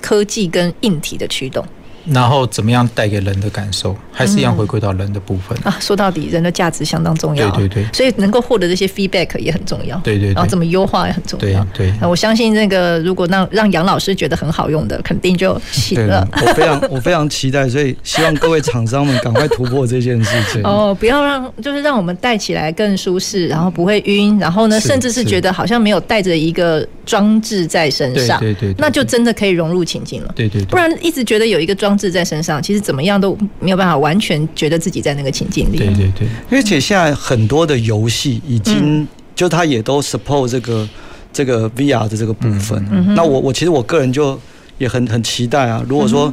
[0.00, 1.64] 科技跟硬体的驱动。
[2.06, 5.76] 然后怎么样带给人的感受，还是一样回归到人的部分、嗯、啊。
[5.80, 7.50] 说到底，人的价值相当重要。
[7.50, 9.98] 对对对，所以能够获得这些 feedback 也很重要。
[9.98, 11.64] 对对，对，然后怎么优化也很重要。
[11.74, 16.26] 对，对，对，我相信那个如果让让杨老师觉得很好用的，肯定就行了。
[16.32, 20.62] 我非常我非常期待，所以希望各位厂商们赶快突破这件事情。
[20.64, 28.38] 哦，不要让就是让我们戴起来更舒适，然后不会晕，然后呢，甚至是觉得好像没有带着一个装置在身上。
[28.40, 30.32] 对对对，那就真的可以融入情境了。
[30.34, 32.62] 对对，不然一直觉得有一个装置在身上。
[32.62, 35.76] 其实怎么样都没有办法完全觉得自己在那个情境里。
[35.76, 40.88] 对对对，而且现在很多的游戏已经就它也都 support 这个
[41.32, 43.14] 这个 VR 的这个部分。
[43.14, 44.38] 那我我其实我个人就
[44.78, 45.84] 也很很期待啊。
[45.88, 46.32] 如果说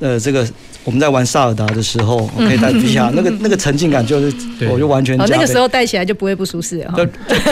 [0.00, 0.46] 呃这个。
[0.86, 4.36] 我们在玩萨尔达的时候，可以戴 VR，那个 那个沉浸感就是，
[4.70, 5.16] 我就完全。
[5.16, 6.94] 那个时候戴起来就不会不舒适了。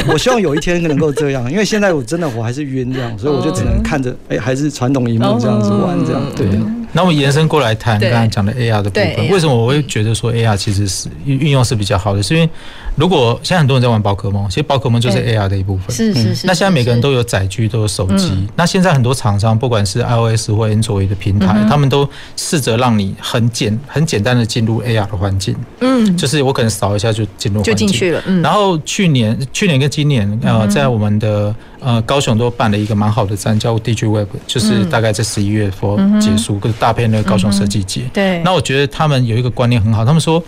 [0.07, 6.23] 我希望有一天能够这样，因为现在我真的我还是晕这样，所以我就只能看着，哎，还是传统荧幕这样子玩这样。
[6.37, 6.47] 对。
[6.93, 12.23] 那我们延伸过来谈刚才讲的 AR 的部分，为什么我会觉得说 AR 其实是运用是比较好的？
[12.23, 12.49] 是因为
[12.97, 15.95] 如果现在很多人在玩宝可梦，其实宝可梦就是 AR 的一部分。
[15.95, 16.47] 是是是。
[16.47, 18.47] 那现在每个人都有载具，都有手机。
[18.57, 23.15] 那现在很多厂商，不管是 iOS 或 Android 的平台，他们都试着让你。
[23.19, 28.43] 很简很简单的进入 AR 的环境，嗯，就是我可能扫一下就进入，就进去了，嗯。
[28.43, 38.03] 然后去年去年跟今年，呃，在我们的呃高雄都办了一个蛮好的展，叫 DigiWeb，就是大概在十一月份结束，个大片的高雄设计节。
[38.13, 38.41] 对。
[38.43, 40.43] 那我觉得他们有一个观念很好，他们说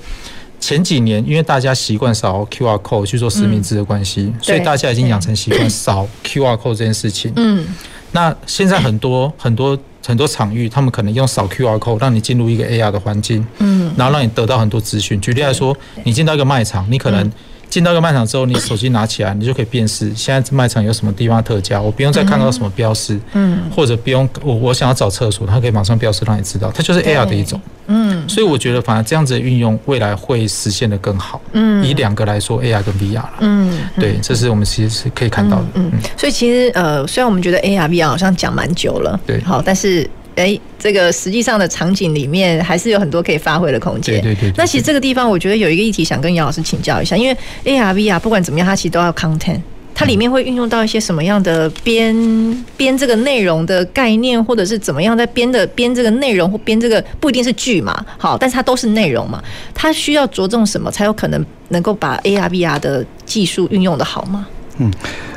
[0.66, 7.30] 前几年因为大家习惯扫 QR code 去做实名制的关系，所以大家已经养成习惯扫 QR code 这件事情。
[7.36, 7.66] 嗯。
[8.12, 9.78] 那现在很多 很多。
[10.06, 15.18] 很多场域，他们可能用扫 QR code 让你进入一个 AR 的环境，嗯，然后让你得到很多资讯。
[15.18, 17.32] 举例来说，你进到一个卖场，你可能。
[17.68, 40.08] 进到一个卖场之后，你手机拿起来，你就可以辨识现在卖场有什么地方特价，我不用再看到什么标识，嗯，或者不用我我想要找厕所，它可以马上标识让你知道，它就是 AR 的一种，嗯，所以我觉得反而这样子的运用未来会实现的更好，嗯，以两个来说，AR 跟 VR 了，嗯，对，这是我们其实是可以看到的，嗯，所以其实呃，虽然我们觉得 AR VR 好像讲蛮久了，对，好，但是。
[40.36, 44.20] 哎，这个实际上的场景里面还是有很多可以发挥的空间。
[44.20, 44.52] 对对对。
[44.56, 49.60] 那其实这个地方，我觉得有一个议题想跟杨老师请教一下，因为 AR、VR 不管怎么样，它其实都要 content，
[49.94, 59.40] 它里面会运用到一些什么样的编编这个内容的概念，或者是怎么样在编的编这个内容或编这个不一定是剧嘛，好，但是它都是内容嘛，
[59.72, 64.46] 它需要着重什么才有可能能够把 AR、VR 的技术运用的好吗？
[64.78, 64.92] 嗯，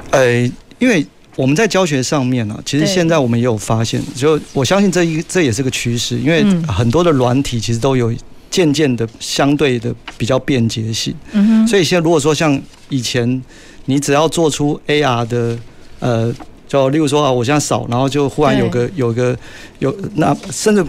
[0.09, 1.05] 呃，因为。
[1.37, 8.11] 我们在教学上面呢，其实现在我们也有发现，就我相信这一这也是个趋势，因为很多的软体其实都有
[8.49, 11.13] 渐渐的相对的比较便捷性。
[11.33, 11.67] 嗯哼。
[11.67, 12.59] 所以现在如果说像
[12.89, 13.41] 以前，
[13.85, 15.57] 你只要做出 AR 的
[15.99, 16.33] 呃
[16.67, 19.37] 就例如说啊，我现在扫，然后就忽然有个有个
[19.77, 20.83] 有那甚至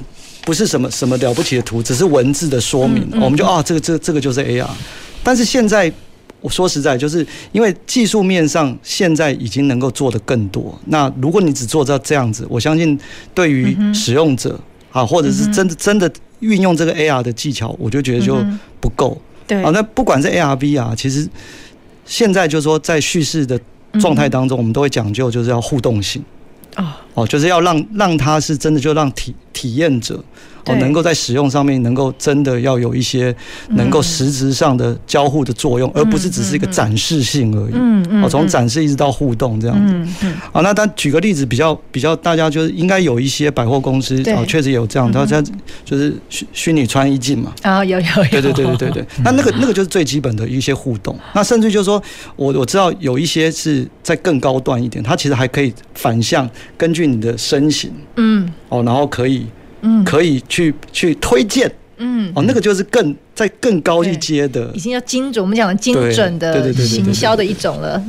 [0.45, 4.67] 不是什么什么了不起的图，只是文字的说明，我们就啊，这个这个这个就是 AR。
[5.23, 5.93] 但是现在
[6.49, 10.77] 我说实在，就是因为技术面上现在已经能够做的更多。
[10.87, 12.99] 那如果你只做到这样子，我相信
[13.35, 14.59] 对于使用者
[14.91, 18.43] 啊，或者是真的真的运用这个 AR 的技巧，我就觉得就
[18.81, 19.21] 不够。
[19.47, 21.29] 对啊，那不管是 AR、VR，其实
[22.07, 23.61] 现在就是说在叙事的
[24.01, 26.25] 状态当中，我们都会讲究就是要互动性。
[26.77, 26.95] 哦，
[27.27, 30.23] 就是要让让他是真的就让体体验者。
[30.67, 33.35] 哦，能够在使用上面，能够真的要有一些
[33.71, 37.73] 能够实质上的交互的作用，而不是只是一个展示性而已。
[37.73, 38.23] 嗯嗯。
[38.23, 39.95] 哦，从展示一直到互动这样子。
[39.95, 40.35] 嗯嗯。
[40.53, 45.43] 好，那他举个例子，比较比较，大家就是应该有一些百货公司哦，确实有这样，他他
[45.87, 47.55] 就是虚虚拟穿衣镜嘛。
[47.63, 48.25] 啊，有有有。
[48.31, 49.07] 对对对对对对。
[49.25, 51.19] 那那个那个就是最基本的一些互动。
[51.33, 52.03] 那甚至就是说
[52.37, 56.47] 我我知道有一些是在更高端一点，它其实还可以反向
[56.77, 59.47] 根据你的身形，嗯，哦，然后可以。
[59.81, 68.03] 嗯，可以去去推荐，嗯，哦，那个就是更在更高一阶的，已经要精准，我们讲的精准的行销的一种了。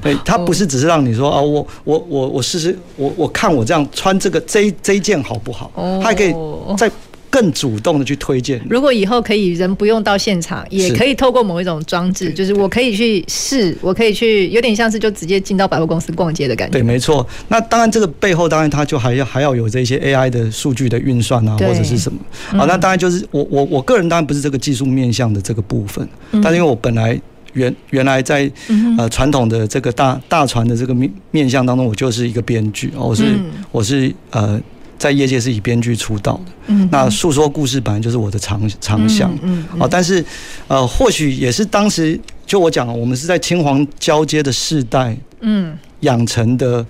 [0.00, 5.72] 对，它不是只是让你说啊，我我我我试试，我我看我这样穿这个这这一件好不好？
[6.00, 6.32] 它还可以
[6.76, 6.88] 在。
[7.30, 8.60] 更主动的去推荐。
[8.68, 16.72] 如果以后可以人不用到现场，也可以透过某一种装置，就是我可以去试，我可以去，有点像是就直接进到百货公司逛街的感觉。
[16.72, 17.26] 对，没错。
[17.48, 22.18] 那当然，这个背后当然它就还要还要有这些 AI 的数据的运算啊，或者是什么。
[22.46, 26.08] 好，那当然就是我我我个人当然不是这个技术面向的这个部分，
[26.42, 27.20] 但是因为我本来
[27.52, 28.50] 原原来在
[28.96, 33.24] 呃传统的这个大大船的这个面面向当中，我就是一个编剧，我是
[33.70, 34.60] 我是呃。
[34.98, 40.24] 在业界是以编剧出道的，嗯，那诉说故事本来就是我的长长项，嗯，啊，但是，
[40.66, 46.84] 呃，或许也是当时就我讲，我们是在青黄交接的世代，嗯，养成的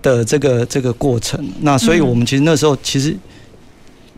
[0.00, 3.14] 的这个这个过程，那所以我们其实那时候其实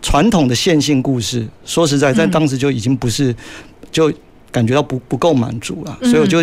[0.00, 3.34] 传统的线性故事，说实在，在当时就已经不是
[3.90, 4.12] 就
[4.52, 6.38] 感觉到不不够满足了，所以我就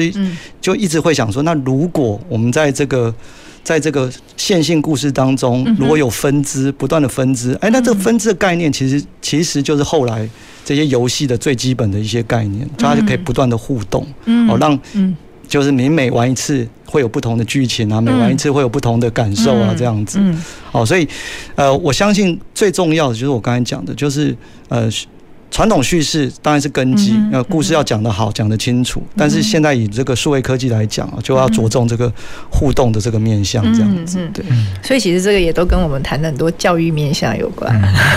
[0.60, 3.16] 就一直会想说，那如果我们在这个。
[3.64, 10.28] 在这个线性故事当中，如果有分支，不断的分支，哎，那这个分支的概念，其实其实就是后来
[10.66, 14.06] 这些游戏的最基本的一些概念，它就可以不断的互动，
[14.50, 14.80] 哦，让
[15.48, 20.20] 就是你每玩一次会有不同的剧情啊，每玩一次会有不同的感受啊，这样子，
[20.72, 21.08] 哦，所以
[21.56, 24.36] 呃，我相信最重要的就是我刚才讲的，就是
[24.70, 24.90] 呃。
[25.52, 29.02] 传统叙事当然是根基，那故事要讲得好，讲得清楚。
[29.18, 32.12] 但是现在以这个数位科技来讲啊，就要着重这个
[32.50, 34.20] 互动的这个面向，这样子。
[34.34, 34.46] 对，
[34.84, 37.70] 所以其实这个也都跟我们谈的很多教育面向有关。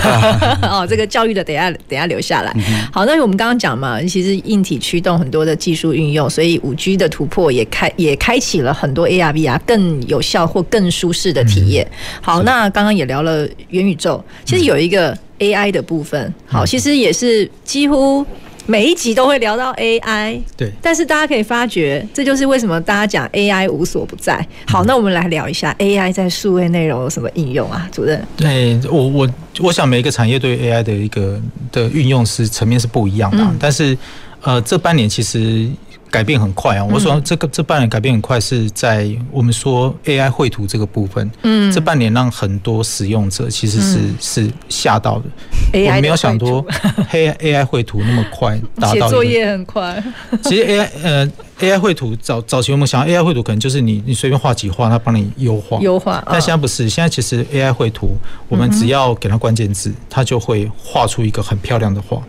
[0.61, 2.55] 哦，这个教育的等下等下留下来。
[2.91, 11.85] 好，那我们刚刚讲嘛，其实硬体驱动很多的技术运用，所以五 G 的突破也开也开启了很多 AR、VR 更有效或更舒适的体验。
[12.21, 15.17] 好，那刚刚也聊了元宇宙，其实有一个。
[15.43, 18.25] AI 的部分，好，其实也是几乎
[18.65, 20.39] 每一集都会聊到 AI。
[20.55, 24.45] 对，但是大家可以发觉，这就是为什么大家讲 AI 无所不在。
[24.67, 28.25] 好，那我们来聊一下 AI 在数位内容有什么应用啊，主任？
[28.37, 29.29] 对我，我
[29.59, 31.37] 我想每一个产业对 AI 的一个
[31.71, 33.97] 的运用是层面是不一样的，但是
[34.41, 35.67] 呃，这半年其实。
[36.13, 36.85] 改变很快啊！
[36.85, 41.27] 我说这个这半年改变很快，是在我们说 AI 绘图这个部分。
[41.41, 45.25] 嗯，这半年让很多使用者其实是是吓到的。
[45.73, 46.63] 我没有想多
[47.09, 49.07] 黑 AI 绘图那么快 达到。
[49.07, 50.03] 写作业很快。
[50.43, 56.23] 其实 AI 呃 AI 绘图早早期我们想 AI 绘图可能就是你你随便画几画，它帮你优化优化。
[56.29, 58.15] 但现在不是，现在其实 AI 绘图，
[58.47, 62.21] 我们只要给它关键字，它就会画出一个很漂亮的画，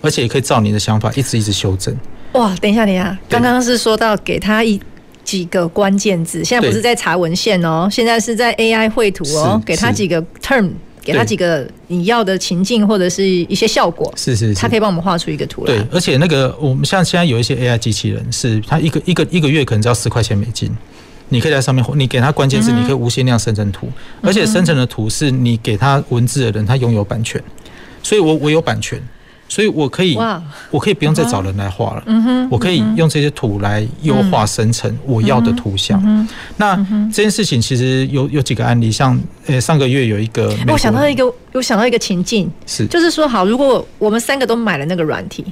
[0.00, 1.96] 而且也可以照你的想法一直一直修正。
[2.32, 4.80] 哇，等一下，等一下，刚刚是说到给他一
[5.24, 10.70] 几个关键字，现在不是在查文献哦，现在是在 AI 绘图哦，给他几个 term，
[11.02, 15.74] 给他几个你要的情境或者是一些效果，是是，他可以帮我们画出一个图来。
[15.74, 20.70] 对，而且那个我们像现在有一些 AI 机器人，是它一个一个一个月可能只要十块钱美金，
[21.30, 23.88] 你可以在上面，你给他关键字，你可以无限量生成图，
[24.22, 27.42] 而且生成的图是你给他文字的人，他拥有版权，
[28.02, 29.00] 所以我我有版权。
[29.48, 30.16] 所以我可以，
[30.70, 32.02] 我可以不用再找人来画了。
[32.06, 36.28] 嗯我可以用这些图来优化生成我要的图像。
[36.56, 36.76] 那
[37.12, 45.44] 这件事情其实有有几个案例，像呃上个月有一个，我想到一个，我想到一个情境，是就是说，好，如果我们三个都买了那个软体。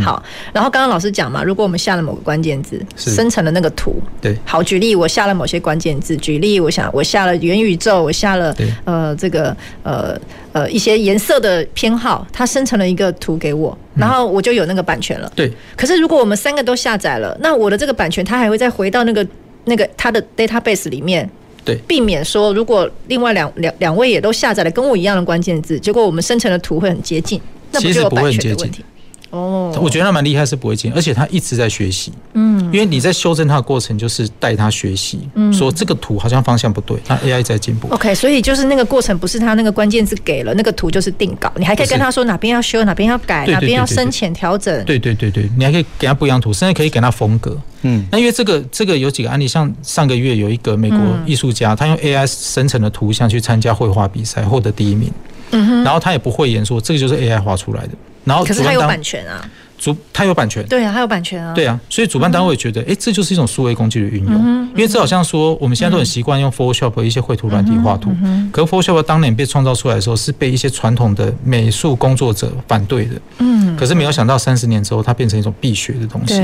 [0.00, 0.22] 好，
[0.52, 10.14] 然后刚刚老师讲嘛，如果我们下了某个关键字，生成了那个图，对，好，举例，我下了某些关键字，举例，我想我下了元宇宙，我下了呃这个呃
[10.52, 15.32] 呃一些颜色的偏好，它生成了一个图给我，然后我就有那个版权了。
[15.34, 19.26] 对，可是如果我们三个都下载了，那我的这个版权它还会再回到那个
[19.64, 21.28] 那个它的 database 里面。
[21.64, 27.38] 对，避免说如果另外两两两位也都下载了跟我一样的关键字，结果我们生成的图会很接近，
[27.72, 28.82] 那不就有版权的问题？
[29.30, 32.10] 哦，我觉得他蛮厉害，是不会进，而且他一直在学习。
[32.32, 35.20] 嗯，因为你在修正他的过程，就是带他学习。
[35.34, 37.88] 嗯，说这个图好像方向不对，他 AI 在进步。
[37.90, 44.84] OK，所以就是那个过程，不是他那个关键字给了那个图就是定稿，你还可以跟他说哪边要修，哪边要改，哪边要深浅调整。
[44.84, 47.56] 对对对对，你还可以给他不一样图，甚至可以给他风格。
[47.82, 55.12] 嗯，那因为这个这个有几个案例，像上个月有一个美国艺术家，他用 AI 生成的图像去参加绘画比赛，获得第一名。
[55.50, 57.90] 嗯哼，然后他也不讳言说这个就是 AI 画出来的。
[58.28, 59.44] 然后可是他有版权啊。
[59.80, 68.10] 主他有版权，对啊，他有版权啊，对啊，所以主办单位觉得，哎，这就是一种数位工具的运用，因为这好像说我们现在都很习惯用 Photoshop 一些绘图软体画图，
[68.50, 76.34] 可是 Photoshop 当年被创造出来的时候是被一些传统的美术工作者反对的，嗯，可是没有想到三十年之后它变成一种必学的东西，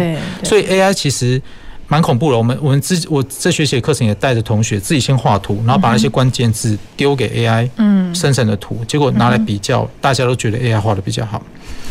[0.45, 1.43] 所以 AI 其实
[1.89, 2.39] 蛮恐怖的。
[2.39, 11.43] 我们我们自我这学期的课程也带着同学自己先画图，然后把那些关键字丢给 AI，嗯，生成的图，结果拿来比较，大家都觉得 AI 画的比较好。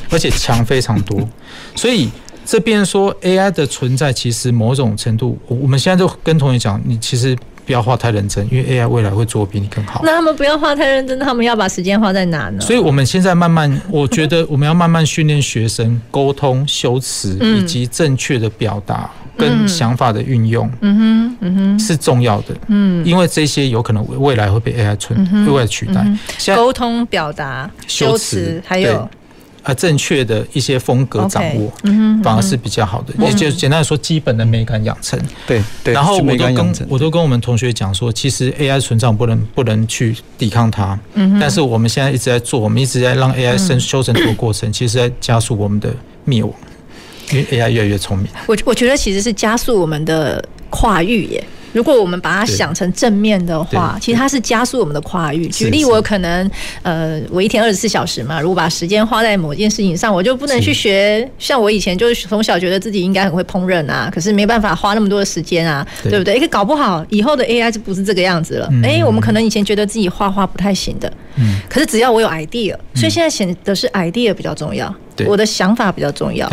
[0.10, 1.18] 而且强非常多，
[1.76, 2.10] 所以
[2.46, 7.36] 这边说 AI 的存在，其实某种程度，我们现在就跟同学讲，你其实
[7.66, 10.02] 不要画太认真，因为 AI 未来会做比你更好。
[10.04, 12.62] 那他们不要画太认真，他们要把时间花在哪呢？
[12.62, 20.70] 所以我们现在慢慢， 我觉得我们要慢慢训练学生沟通、修辞以及正确的表达跟想法的运用。
[20.82, 22.56] 嗯哼，嗯哼，是重要的。
[22.68, 26.06] 嗯，因为这些有可能未来会被 AI 存未来取代。
[26.56, 29.08] 沟通、表达、修辞还有。
[29.64, 33.14] 啊，正确的一些风格掌握，嗯，反而是比较好的。
[33.26, 35.18] 也就简单来说，基本的美感养成。
[35.48, 35.94] 对对。
[35.94, 41.00] 然后我都跟我都跟我们同学讲说，其实 AI 存在，不能不能去抵抗它。
[41.14, 41.40] 嗯。
[41.40, 45.90] 但是我们现在一直在做，我们一直在让 AI 生修成图的过程，其实在加速我们的
[46.26, 46.54] 灭亡，
[47.34, 48.28] 因为 AI 越来越聪明。
[48.48, 51.44] 我我觉得其实是加速我们的跨域耶。
[51.74, 55.48] 如果我们把它想成正面的话，其实它是加速我们的跨域。
[55.48, 56.48] 举例，我可能
[56.84, 61.28] 呃，我一天二十四小时嘛，如果把时间花在某件事情上，我就不能去学。
[61.40, 66.40] 像我以前就是从小觉得自己应该很会烹饪啊，可是没办法花那么多的时间啊，对不对？
[66.40, 68.70] 哎，搞不好以后的 AI 就不是这个样子了。
[68.84, 74.94] 哎，我们可能以前觉得自己画画不太行的，嗯可是只要我有 idea，所以现在显得是 idea 比较重要，
[75.26, 76.48] 我的想法比较重要。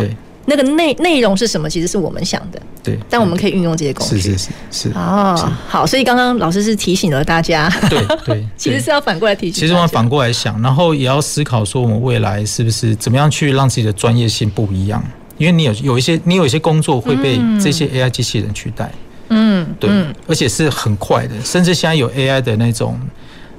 [0.45, 1.69] 那个内内容是什么？
[1.69, 2.97] 其实是我们想的，对。
[3.09, 4.91] 但我们可以运用这些工具，是是是是。
[4.95, 9.53] 哦，好，所以刚刚老师是提醒了大家，对 对，其实是要反过来提醒。
[9.53, 15.03] 其实我们反过来想，然后也要思考说，我们未来是不是怎么样去让自己的专业性不一样？
[15.37, 18.91] 因为你有有一些，你有一些工作会被这些 AI 机器人取代，
[19.29, 19.89] 嗯，对，
[20.27, 22.99] 而且是很快的，甚至现在有 AI 的那种。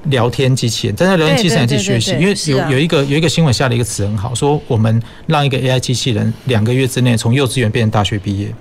[0.05, 8.53] 聊天机器人，但是聊天机器人去学习，因为有有一个有一个新闻下的一个词很好，说我们让一个 AI 机器人两个月之内从幼稚园变成大学毕业，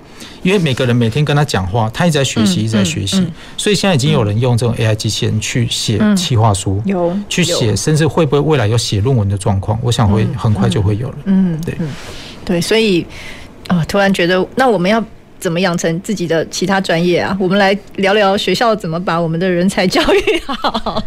[0.44, 3.26] 因为每个人每天跟他讲话，他一直在学习，一直在学习，
[3.58, 9.80] 所以现在已经有人用这种 AI 机器人去写企划书，有去写，甚至会不会未来有写论文的状况？
[9.82, 11.16] 我想会很快就会有了。
[11.26, 11.76] 嗯，对，
[12.46, 13.06] 对，所以
[13.68, 15.04] 啊，突然觉得那我们要。
[15.42, 17.36] 怎么养成自己的其他专业啊？
[17.40, 21.04] 我们来聊聊学校怎么把我们的人才教育好。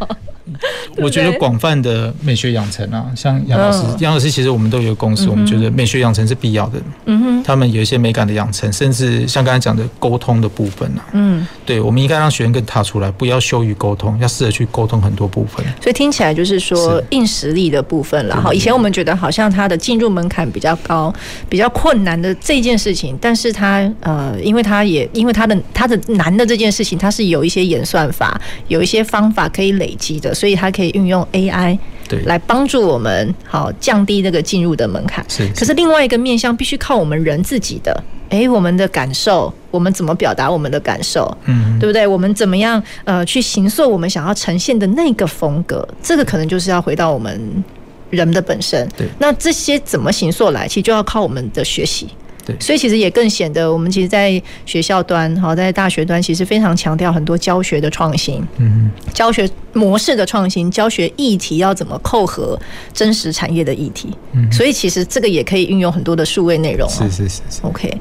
[0.98, 6.80] 我觉得广泛的美学养成啊，像杨老师，杨老师其实我们都有共识，我们觉得美学养成是必要的。
[7.06, 11.06] 嗯哼，他们有一些美感的养成，甚至像刚才讲的沟通的部分啊。
[11.12, 15.64] 嗯，对，我们应该让学生更踏出来，不要羞于沟通，要试着去沟通很多部分。
[15.80, 18.40] 所以听起来就是说硬实力的部分了。
[18.40, 21.12] 哈，以前我们觉得好像他的进入门槛比较高，
[21.48, 28.38] 比较困难的这件事情，但是他呃，因为他也因为他的他的难的这件事情，他是有一些演算法，
[28.68, 30.33] 有一些方法可以累积的。
[30.34, 31.78] 所以它可以运用 AI
[32.08, 35.24] 对来帮助我们，好降低那个进入的门槛。
[35.28, 42.06] 是，可是另外一个面向必须靠我们人自己的，哎，我们的感受，我们怎么表达我们的感受，嗯，对不对？
[42.06, 45.86] 我们怎么样呃去形塑我们想要呈现的那个风格？
[46.02, 47.64] 这个可能就是要回到我们
[48.10, 48.86] 人的本身。
[48.96, 52.08] 对，那这些怎么形塑来，其实就要靠我们的学习。
[52.44, 62.58] 对，所以其实也更显得我们其实，在学校端，哈，在大学端，其实非常强调很多教学的创新，嗯，教学模式的创新，教学议题要怎么扣合
[62.92, 67.92] 真实产业的议题，嗯，所以其实这个也可以运用很多的数位内容，是是是，OK，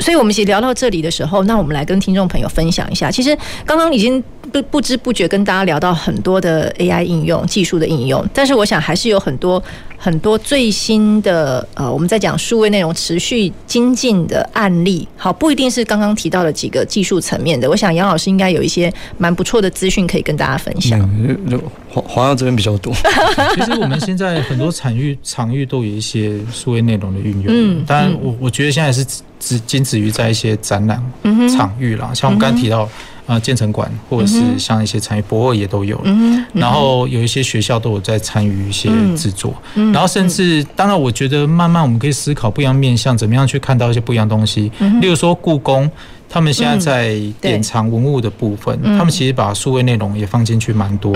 [0.00, 3.36] 所以我们其实聊到这里的时候，那我们来跟听众朋友分享一下，其实
[3.66, 4.22] 刚刚已经
[4.52, 9.62] 不不知不觉跟大家聊到很多的 AI 应用、技术的应用，但是我想还是有很多。
[10.00, 17.68] 很多最新的呃，我们在讲数位内容持续精进的案例，好，不一定是刚刚提到的几个技术层面的。
[17.68, 21.00] 我想杨老师应该有一些蛮不错的资讯可以跟大家分享。
[21.18, 22.94] 嗯，华华阳这边比较多。
[23.56, 27.46] 其实我们现在很多场域场域都有一些数位内容的运用。
[27.48, 29.04] 嗯，当然我我觉得现在是
[29.40, 31.02] 只仅止于在一些展览
[31.48, 32.88] 场域啦，像我们刚才提到。
[33.28, 36.02] 呃建成馆，或者是像一些产业博二也都有了。
[36.06, 39.54] 嗯，然后有一些学校都有在参与一些制作。
[39.76, 44.72] 嗯，然后甚至当然，我觉得慢慢我们可以思考不一样面向，怎么样去看到一些不一样东西。
[45.00, 45.88] 例如说故宫。
[46.30, 51.10] 他们现在在典藏文物的部分，他们其实把数位内容也放进去蛮多。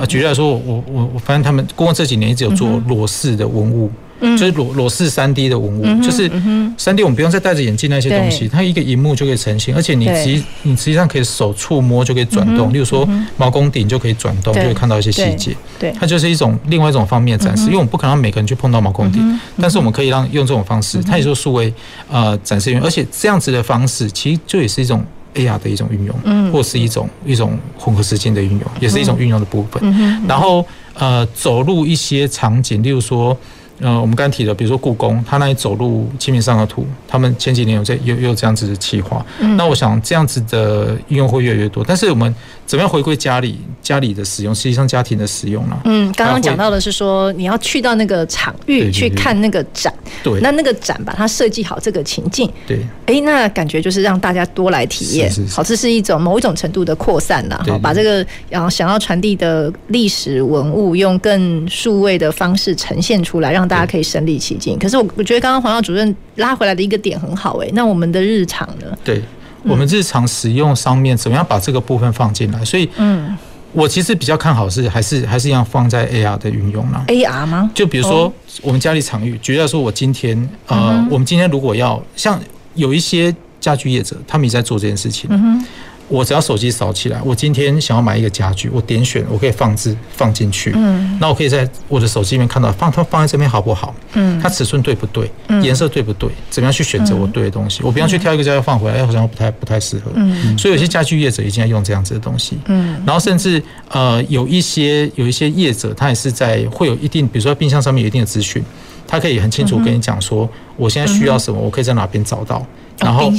[0.00, 3.90] 啊，举例来说，我我我发现他们故宫这几年一直有做裸视的文物。
[4.22, 6.30] 就是裸裸视三 D 的文物，就是
[6.78, 15.56] 三 D，我们不用再戴着眼镜那些东西，它一个荧幕就可以成型，而且你实你实际上可以手触摸就可以转动，例如说毛公鼎就可以转动，就可以看到一些细节。
[15.78, 21.72] 对，它就是一种另外一种方面的展示，因为我们不可能让每个人去碰到毛公鼎，但是我们可以让用这种方式，它也是数位
[22.08, 25.04] 呃展示，而且这样子的方式其实就也是一种
[25.34, 30.20] AR 的一种运用，或是一种一种混合实境的运用，也是一种运用的部分。
[30.28, 30.64] 然后
[30.94, 33.36] 呃走入一些场景，例如说。
[33.82, 39.26] 呃，我们刚才提的，比如说故宫，它那里走路《清明上河图》，他们前几年有这有有这样子的企划。
[39.40, 41.84] 嗯，那我想这样子的应用会越来越多。
[41.84, 42.32] 但是我们
[42.64, 44.54] 怎么样回归家里家里的使用？
[44.54, 45.76] 实际上家庭的使用呢？
[45.84, 63.68] 嗯，刚刚讲到的是说你要去到那个场域去看那个展，对，那那个展把它设计好这个情境，对，哎，那感觉就是让大家多来体验，好，这是一种某一种程度的扩散了，好，把这个然后想要传递的历史文物用更数位的方式呈现出来，让。
[63.72, 68.86] 大家可以身临其境，可是我我觉得刚刚黄耀主任拉回来的一个点很好哎，那我们的日常呢？
[69.02, 69.22] 对，
[69.62, 72.62] 我们日常使用上面怎么样把这个部分放进来？
[72.62, 73.34] 所以，嗯，
[73.72, 77.02] 我其实比较看好是还是还是一样放在 AR 的运用啦。
[77.08, 77.70] AR 吗？
[77.74, 82.38] 就比如说我们家里场域，举例来说，我今天呃，我们今天如果要像
[82.74, 85.30] 有一些家居业者，他们也在做这件事情。
[85.32, 85.64] 嗯
[86.12, 90.70] 我只要手机扫起来，我今天想要买一个家具，我点选，我可以放置放进去。
[90.76, 93.94] 嗯，那我可以在我的手机里面看到放它放在这边好不好？
[94.12, 95.30] 嗯，它尺寸对不对？
[95.48, 96.28] 嗯，颜色对不对？
[96.50, 97.82] 怎么样去选择我对的东西？
[97.82, 100.12] 我不要去挑一个家具放回来，哎，好像不太不太适合。
[100.14, 102.58] 嗯，所以有些家具业者已经在用这样子的东西。
[102.66, 108.62] 嗯，然后甚至呃有一些有一些业者，他也是在会有一定，比如说冰箱上面有一定的资讯，
[109.08, 110.46] 他可以很清楚跟你讲说，
[110.76, 112.66] 我现在需要什么，我可以在哪边找到。
[112.98, 113.30] 然后，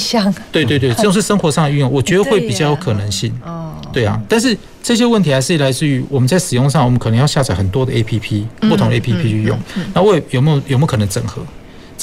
[0.52, 3.34] 对对对，这种是生活上的运用，我觉得会比较有可能性。
[3.46, 9.58] 哦，对啊，但是这些问题还是来自于我们在使用上，我们可能要下载很多的 APP，不同的 APP 去用。
[9.94, 11.42] 那我有没有有没有可能整合？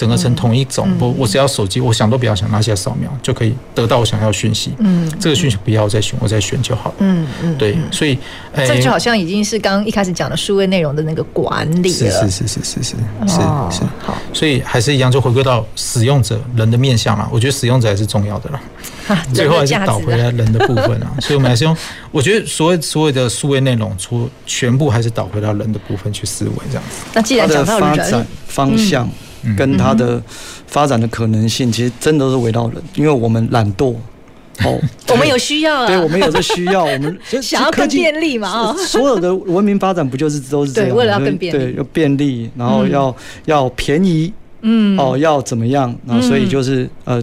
[0.01, 4.73] 整合成同一种，我我只要手机，我想都不要想，拿起来扫描就可以得到我想要讯息。
[4.79, 6.95] 嗯，这个讯息不要我再选，我再选就好了。
[7.01, 8.19] 嗯嗯，对，所以
[8.57, 12.11] 这就好像已经是刚刚一开始讲的数位内容的那个管理了。
[12.11, 13.37] 是是是是是是是
[13.77, 17.29] 是好，所以还是一样，就回归到使用者人的面向啦。
[17.31, 18.63] 我觉得使用者还是重要的啦。
[19.35, 21.13] 最后还是导回来人的部分啊。
[21.21, 21.77] 所以我们还是用，
[22.11, 27.05] 我觉得所谓所谓的数位内容，出全部还是导回到人的部分去思维这样子。
[27.13, 29.07] 那既然讲到人方向。
[29.57, 30.23] 跟它的
[30.67, 33.95] 发展的可能性，其实真的是围绕人，因为我们懒惰，
[34.65, 34.79] 哦，
[35.09, 40.91] 我们有需要啊，对，我们有这需要，我们 想要更便利嘛啊，所有的文明发展不就是都是这样？
[40.91, 43.15] 对，为了要更便利，对，要便利，然后要
[43.47, 44.33] 要便宜，
[44.63, 45.95] 嗯，哦，要怎么样？
[46.07, 47.23] 然后所以就是呃。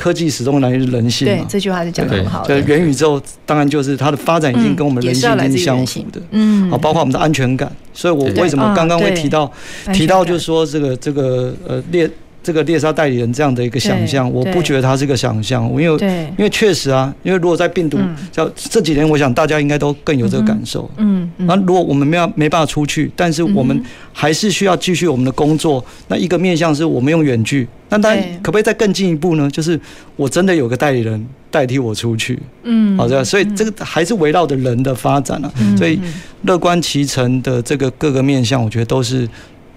[0.00, 2.46] 科技始终来自人性嘛，对，这句话是讲的很好。
[2.46, 7.70] 对，元宇宙当然就是它的发展已经跟我们人性是相符的，嗯，啊，包括我们的安全感。
[7.92, 9.52] 所以我为什么刚刚会提到
[9.92, 12.10] 提到，就是说这个这个呃猎。
[12.42, 17.98] 这个猎杀代理人这样的一个想象，我不觉得它是个想象，因为因为确实啊，因为如果在病毒
[18.32, 20.90] 像这几年，我想大家应该都更有这个感受。
[20.96, 23.82] 嗯，那如果我们没有没办法出去，但是我们
[24.12, 25.84] 还是需要继续我们的工作。
[26.08, 29.50] 那一个面向是我们用远距，那当然可不可以再更进一步呢？
[29.50, 29.78] 就是
[30.16, 32.38] 我真的有个代理人代替我出去。
[32.62, 35.52] 嗯，好的，所以这个还是围绕着人的发展啊。
[35.76, 36.00] 所以
[36.44, 39.28] 乐观其成的这个各个面向，我觉得都是。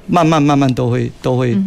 [0.07, 1.57] 慢慢慢慢都会都会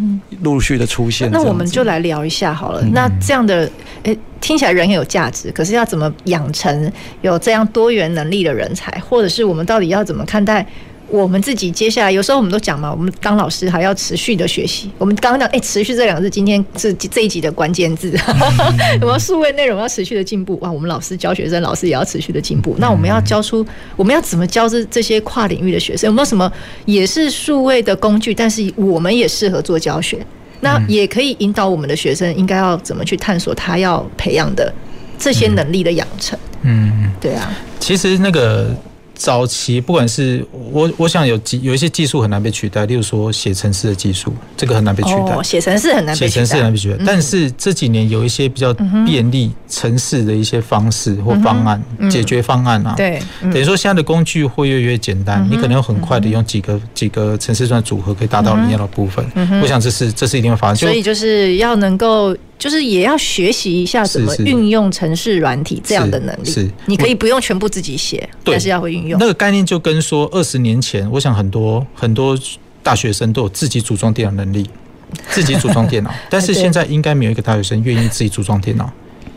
[0.42, 1.30] 陆续的出现。
[1.30, 2.82] 那我们就来聊一下好了。
[2.92, 3.70] 那这样的，
[4.02, 10.66] 诶，听起来人很有价值，可是要怎么养成有这样多元能力的人才，或者是我们到底要怎么看待？
[11.08, 14.90] 我们自己接下来有时候我们都讲嘛，我们当老师还要持续的学习。
[14.98, 18.12] 我们刚刚讲，哎，持续这两个字，今天是这一集的关键字。
[19.00, 22.74] 我们数位内容要持续的进步，哇，我们老师教学生，老师也要持续的进步。
[22.78, 26.08] 那我们要教出，我们要怎么教这这些跨领域的学生？
[26.08, 26.50] 有没有什么
[26.86, 30.18] 也是数位的工具，但是我们也适合做教学？
[30.60, 34.74] 那也可以引导我们的学生应该要怎么去探索他要培养的
[35.18, 36.36] 这些能力的养成？
[36.62, 37.52] 嗯，对啊。
[37.78, 38.74] 其实那个。
[39.16, 45.42] 早期不管是我，我想有技有一些技术很难被取代，例如说写程式的技术，这个很难被取代。
[45.42, 46.96] 写程式很难被取代，写程式很难被取代。
[47.06, 48.74] 但是这几年有一些比较
[49.06, 59.24] 便利城市的一些方式或方案解决方案啊，对，等于说现在的工具会越来越简单，你可能要很快的用几个几个程式算组合可以达到你要的部分。
[59.62, 60.88] 我想这是这是一定会发生。
[60.88, 66.50] 所以就是要能够就是也要学习一下怎么运用程式软体这样的能力。
[66.50, 69.18] 是，你可以不用全部自己写，但是要会运用。
[69.20, 72.38] 那个概念就跟说，二十年前，我想很多很多
[72.82, 74.68] 大学生都有自己组装电脑能力，
[75.30, 76.12] 自己组装电脑。
[76.30, 78.90] 但是现在应该没有一个大学生愿意自己组装电脑，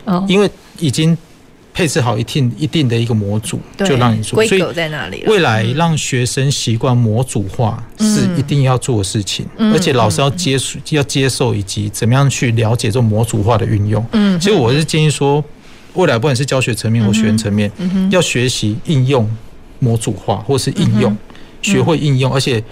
[0.04, 1.16] 哦，因为已经。
[1.72, 4.44] 配置好一定一定的一个模组，就让你做。
[4.44, 5.24] 所以在哪里？
[5.26, 14.04] 未来让学生习惯模组化是一定要做的事情，而且老师要接受要接受以及怎么样去了解这种模组化的运用。
[14.12, 15.42] 嗯，所以我是建议说，
[15.94, 17.70] 未来不管是教学层面或学员层面，
[18.10, 19.28] 要学习应用
[19.78, 21.16] 模组化，或是应用
[21.62, 22.62] 学会应用，而且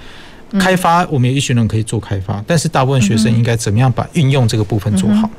[0.58, 5.30] 开发我们有一群人可以做开发，但是大部分学生应该怎么样把运用这个部分做好。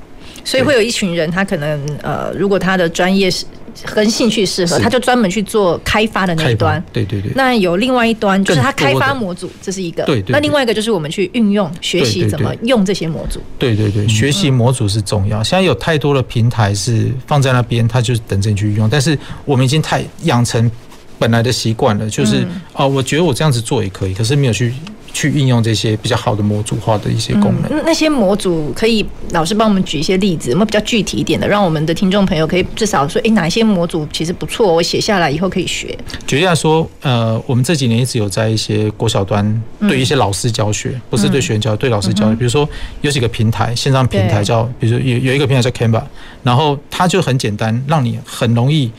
[0.43, 3.45] 所以会有一群人，他可能呃，如果他的专业是
[3.93, 6.83] 跟兴趣适合，他就专门去做开发的那一端。
[6.91, 7.31] 对对对。
[7.35, 10.03] 那有另外一端，就是他开发模组，这是一个。
[10.03, 10.33] 对对。
[10.33, 13.39] 那另外一个就是我们去运用、学习怎么用这些模组。
[13.57, 15.43] 对对对，学习模组是重要。
[15.43, 18.89] 现在有太多的平台是放在那边，他就是等着你去用。
[18.89, 20.69] 但是我们已经太养成
[21.17, 24.73] 本来的习惯了，就是哦，我觉得我这样子做也可以，可是没有去。
[25.11, 27.71] 去运用这些比较好的模组化的一些功能。
[27.71, 35.97] 嗯、那些模组可以老师帮我们举一些例子，有没有比较具体一点的，让我们的听众朋友可以至少说，哎，哪一些模组其实不错，我写下来以后可以学。
[36.25, 42.35] 举例来说，呃，我们这几年一直有在一些国小端对一些老师教学，不是对学员教，对老师教学。
[42.35, 42.67] 比如说
[43.01, 46.03] 有几个平台，线上平台叫，比如说有有一个平台叫 Canva，
[46.43, 48.91] 然后它就很简单，让你很容易。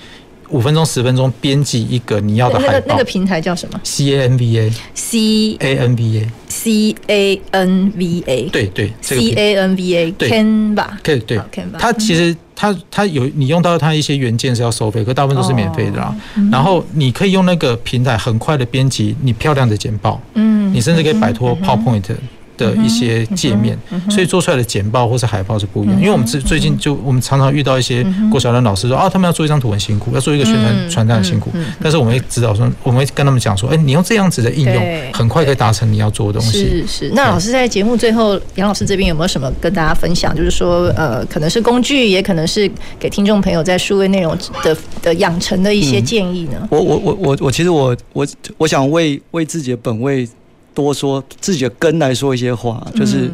[0.50, 2.72] 五分钟、十分钟编辑一个你要的海报。
[2.72, 4.72] 那个那个平台叫什么？C A N V A。
[4.94, 6.30] C A N V A。
[6.48, 8.42] C A N V A。
[8.50, 8.92] 对对。
[9.00, 10.12] C A N V A。
[10.12, 10.86] Canva。
[11.02, 11.38] 可以对。
[11.38, 11.78] Canva。
[11.78, 16.14] 它其实它它有你用到它一些元件是要收费，可大部分都是免费的啦。
[16.50, 20.20] 然后你可以用那个平台很快的编辑你漂亮的简报。
[20.34, 20.72] 嗯。
[20.74, 22.04] 你甚至可以摆脱 PowerPoint。
[22.60, 23.76] 的一些界面，
[24.08, 25.96] 所以做出来的简报或是海报是不一样。
[25.98, 31.50] 因为我们最最近就我们常常遇到一些郭小的老师说啊，他们要做一张图很辛苦，要做一个宣传传单很辛苦。
[31.82, 36.58] 但是我们会指导说，我们会跟他们讲说，哎，你用这样子的应用，很快可以达成你要做的东西。
[36.58, 37.10] 是是。
[37.14, 40.36] 那老师在节目最后，杨老师这边有没有什么跟大家分享？
[40.36, 46.68] 就是说，呃，可能是工具，也可能是给听众朋友在数位内容的的养成的一些建议呢？
[46.70, 48.26] 我我我我我其实我我
[48.58, 50.28] 我想为为自己的本位。
[50.74, 53.30] 多说自己的根来说一些话，就是，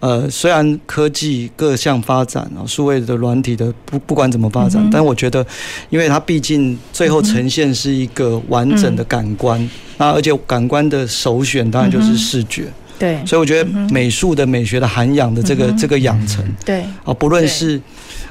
[0.00, 5.44] 呃，虽然科技各项发展啊，数位的软体的不不管怎么发展，但我觉得，
[5.88, 12.64] 因为它毕竟最后呈现是一个完整的感官，那而且感官的首选当然就是视觉，
[13.04, 17.80] 对，所以我觉得美术的美学的涵养的这个这个养成，对，啊，不论是。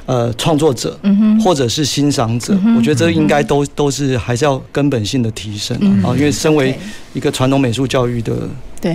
[0.05, 6.11] 呃，创作者，嗯或者是欣赏者，我觉得这应该都都是还是要根本性的提升啊。
[6.17, 6.77] 因为身为
[7.13, 8.33] 一个传统美术教育的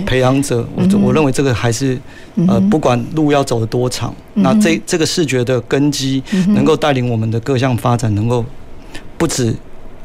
[0.05, 1.97] 培养者，我我认为这个还是
[2.47, 8.45] 呃，不管路要走得多长，那这这个视觉的根基能够带领我们的各项发展，能够
[9.17, 9.55] 不止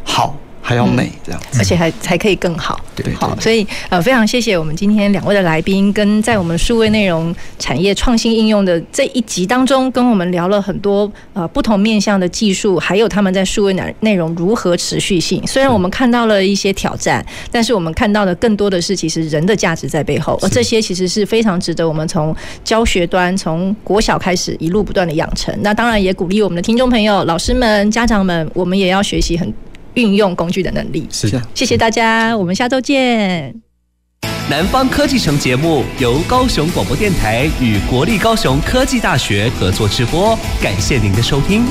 [0.05, 0.35] 好。
[0.67, 2.81] 还要美这样，而且还才可以更好。
[2.97, 15.47] 对，好，所以呃，非常谢谢我们今天两位的来宾，跟在我们数位内容产业创新应用的这一集当中，跟我们聊了很多呃不同面向的技术，还有他们在数位内内容如何持续性。
[15.47, 22.35] 虽然我们看到了一些挑战，但是我们看到的更多的是其实人的价值在背后，而这些其实是非常值得我们从
[22.65, 25.55] 教学端从国小开始一路不断的养成。
[25.61, 29.53] 那当然也鼓励我们的听众朋友、老师们、家长们，我们也要学习很。
[29.95, 31.07] 运用工具的能力。
[31.11, 33.55] 是的，谢谢大家，我们下周见。
[34.51, 41.65] 南方科技城节目由高雄广播电台与国立高雄科技大学合作直播，感谢您的收听。